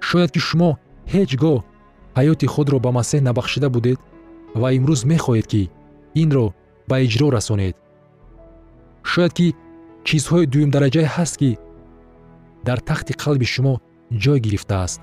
Шояд 0.00 0.30
ки 0.34 0.40
шумо 0.48 0.70
ҳеҷ 1.12 1.30
гоҳ 1.42 1.58
ҳаёти 2.18 2.46
худро 2.54 2.78
ба 2.84 2.90
масеҳ 2.98 3.20
набахшида 3.28 3.68
будед 3.76 3.98
ва 4.60 4.68
имрӯз 4.78 5.00
мехоҳед 5.12 5.46
ки 5.52 5.62
инро 6.22 6.46
ба 6.88 6.96
иҷро 7.06 7.28
расонед. 7.36 7.74
Шояд 9.10 9.32
ки 9.38 9.46
чизҳои 10.06 10.46
дуюмдараҷае 10.52 11.08
ҳаст 11.16 11.36
ки 11.40 11.50
дар 12.66 12.78
тахти 12.88 13.12
қалби 13.22 13.46
шумо 13.54 13.74
ҷой 14.22 14.38
гирифтааст. 14.46 15.00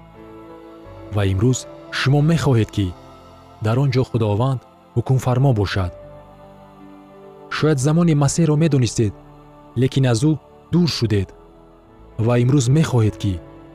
Ва 1.15 1.23
имрӯз 1.33 1.59
шумо 1.99 2.19
мехоҳед 2.31 2.69
ки 2.75 2.87
дар 3.65 3.77
он 3.83 3.89
ҷо 3.95 4.03
худованд 4.09 4.61
ҳукмфармо 4.95 5.51
бошад 5.61 5.91
шояд 7.57 7.79
замони 7.85 8.13
масеҳро 8.23 8.55
медонистед 8.63 9.13
лекин 9.81 10.05
аз 10.11 10.21
ӯ 10.29 10.31
дур 10.73 10.89
шудед 10.97 11.29
ва 12.25 12.33
имрӯз 12.43 12.65
мехоҳед 12.77 13.15
ки 13.21 13.33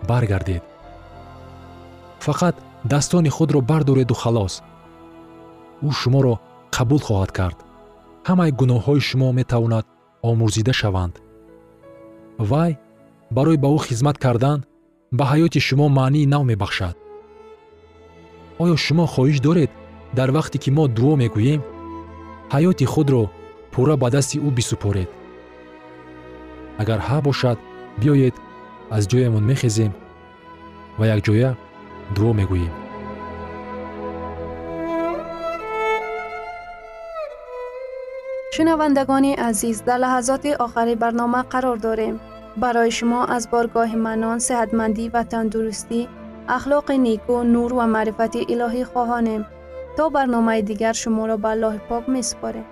баргардед. 0.09 0.65
Фақат 2.27 2.57
dastoни 2.93 3.31
худро 3.37 3.61
бардореду 3.71 4.15
халос. 4.23 4.55
Ӯ 5.89 5.91
шуморо 6.01 6.35
қабул 6.77 7.01
хоҳад 7.07 7.31
кард. 7.39 7.59
Ҳамаи 8.29 8.57
гуноҳҳои 8.61 9.01
шумо 9.09 9.29
метавонад 9.39 9.85
омӯрзида 10.31 10.73
шаванд. 10.81 11.15
Вай 12.51 12.73
барои 13.37 13.59
ба 13.63 13.69
ӯ 13.77 13.79
хизмат 13.87 14.17
кардан 14.25 14.59
ба 15.19 15.25
ҳаёти 15.33 15.61
шумо 15.69 15.87
маънии 15.99 16.31
нав 16.33 16.43
мебахшад. 16.51 16.97
Оё 18.63 18.77
шумо 18.85 19.05
хоҳиш 19.15 19.39
доред 19.47 19.71
дар 20.19 20.29
вақте 20.37 20.57
ки 20.63 20.71
мо 20.77 20.85
дуо 20.97 21.15
мегӯем 21.23 21.61
ҳаёти 22.55 22.87
худро 22.95 23.25
пурра 23.79 23.97
ба 24.03 24.09
дасти 24.17 24.37
ӯ 24.47 24.51
бисупоред 24.59 25.09
агар 26.83 27.01
ҳа 27.09 27.19
бошад 27.27 27.59
биёед 28.01 28.35
аз 28.97 29.03
ҷоямон 29.11 29.45
мехезем 29.51 29.93
ва 30.99 31.05
якҷоя 31.15 31.51
дуо 32.15 32.31
мегӯем 32.39 32.75
шунавандагони 38.55 39.33
азиз 39.49 39.77
дар 39.89 39.99
лаҳазоти 40.05 40.51
охари 40.67 40.95
барнома 41.03 41.43
қарор 41.53 41.79
дорем 41.87 42.15
барои 42.63 42.93
шумо 42.99 43.21
аз 43.37 43.45
боргоҳи 43.53 43.99
манон 44.07 44.39
сеҳатмандӣ 44.49 45.05
ва 45.15 45.23
тандурустӣ 45.33 46.01
ахлоқи 46.57 46.97
неку 47.07 47.37
нур 47.55 47.71
ва 47.79 47.87
маърифати 47.95 48.41
илоҳӣ 48.53 48.83
хоҳонем 48.93 49.43
то 49.97 50.05
барномаи 50.17 50.61
дигар 50.71 50.95
шуморо 51.03 51.37
ба 51.45 51.49
аллоҳи 51.55 51.81
пок 51.91 52.05
месупорем 52.17 52.67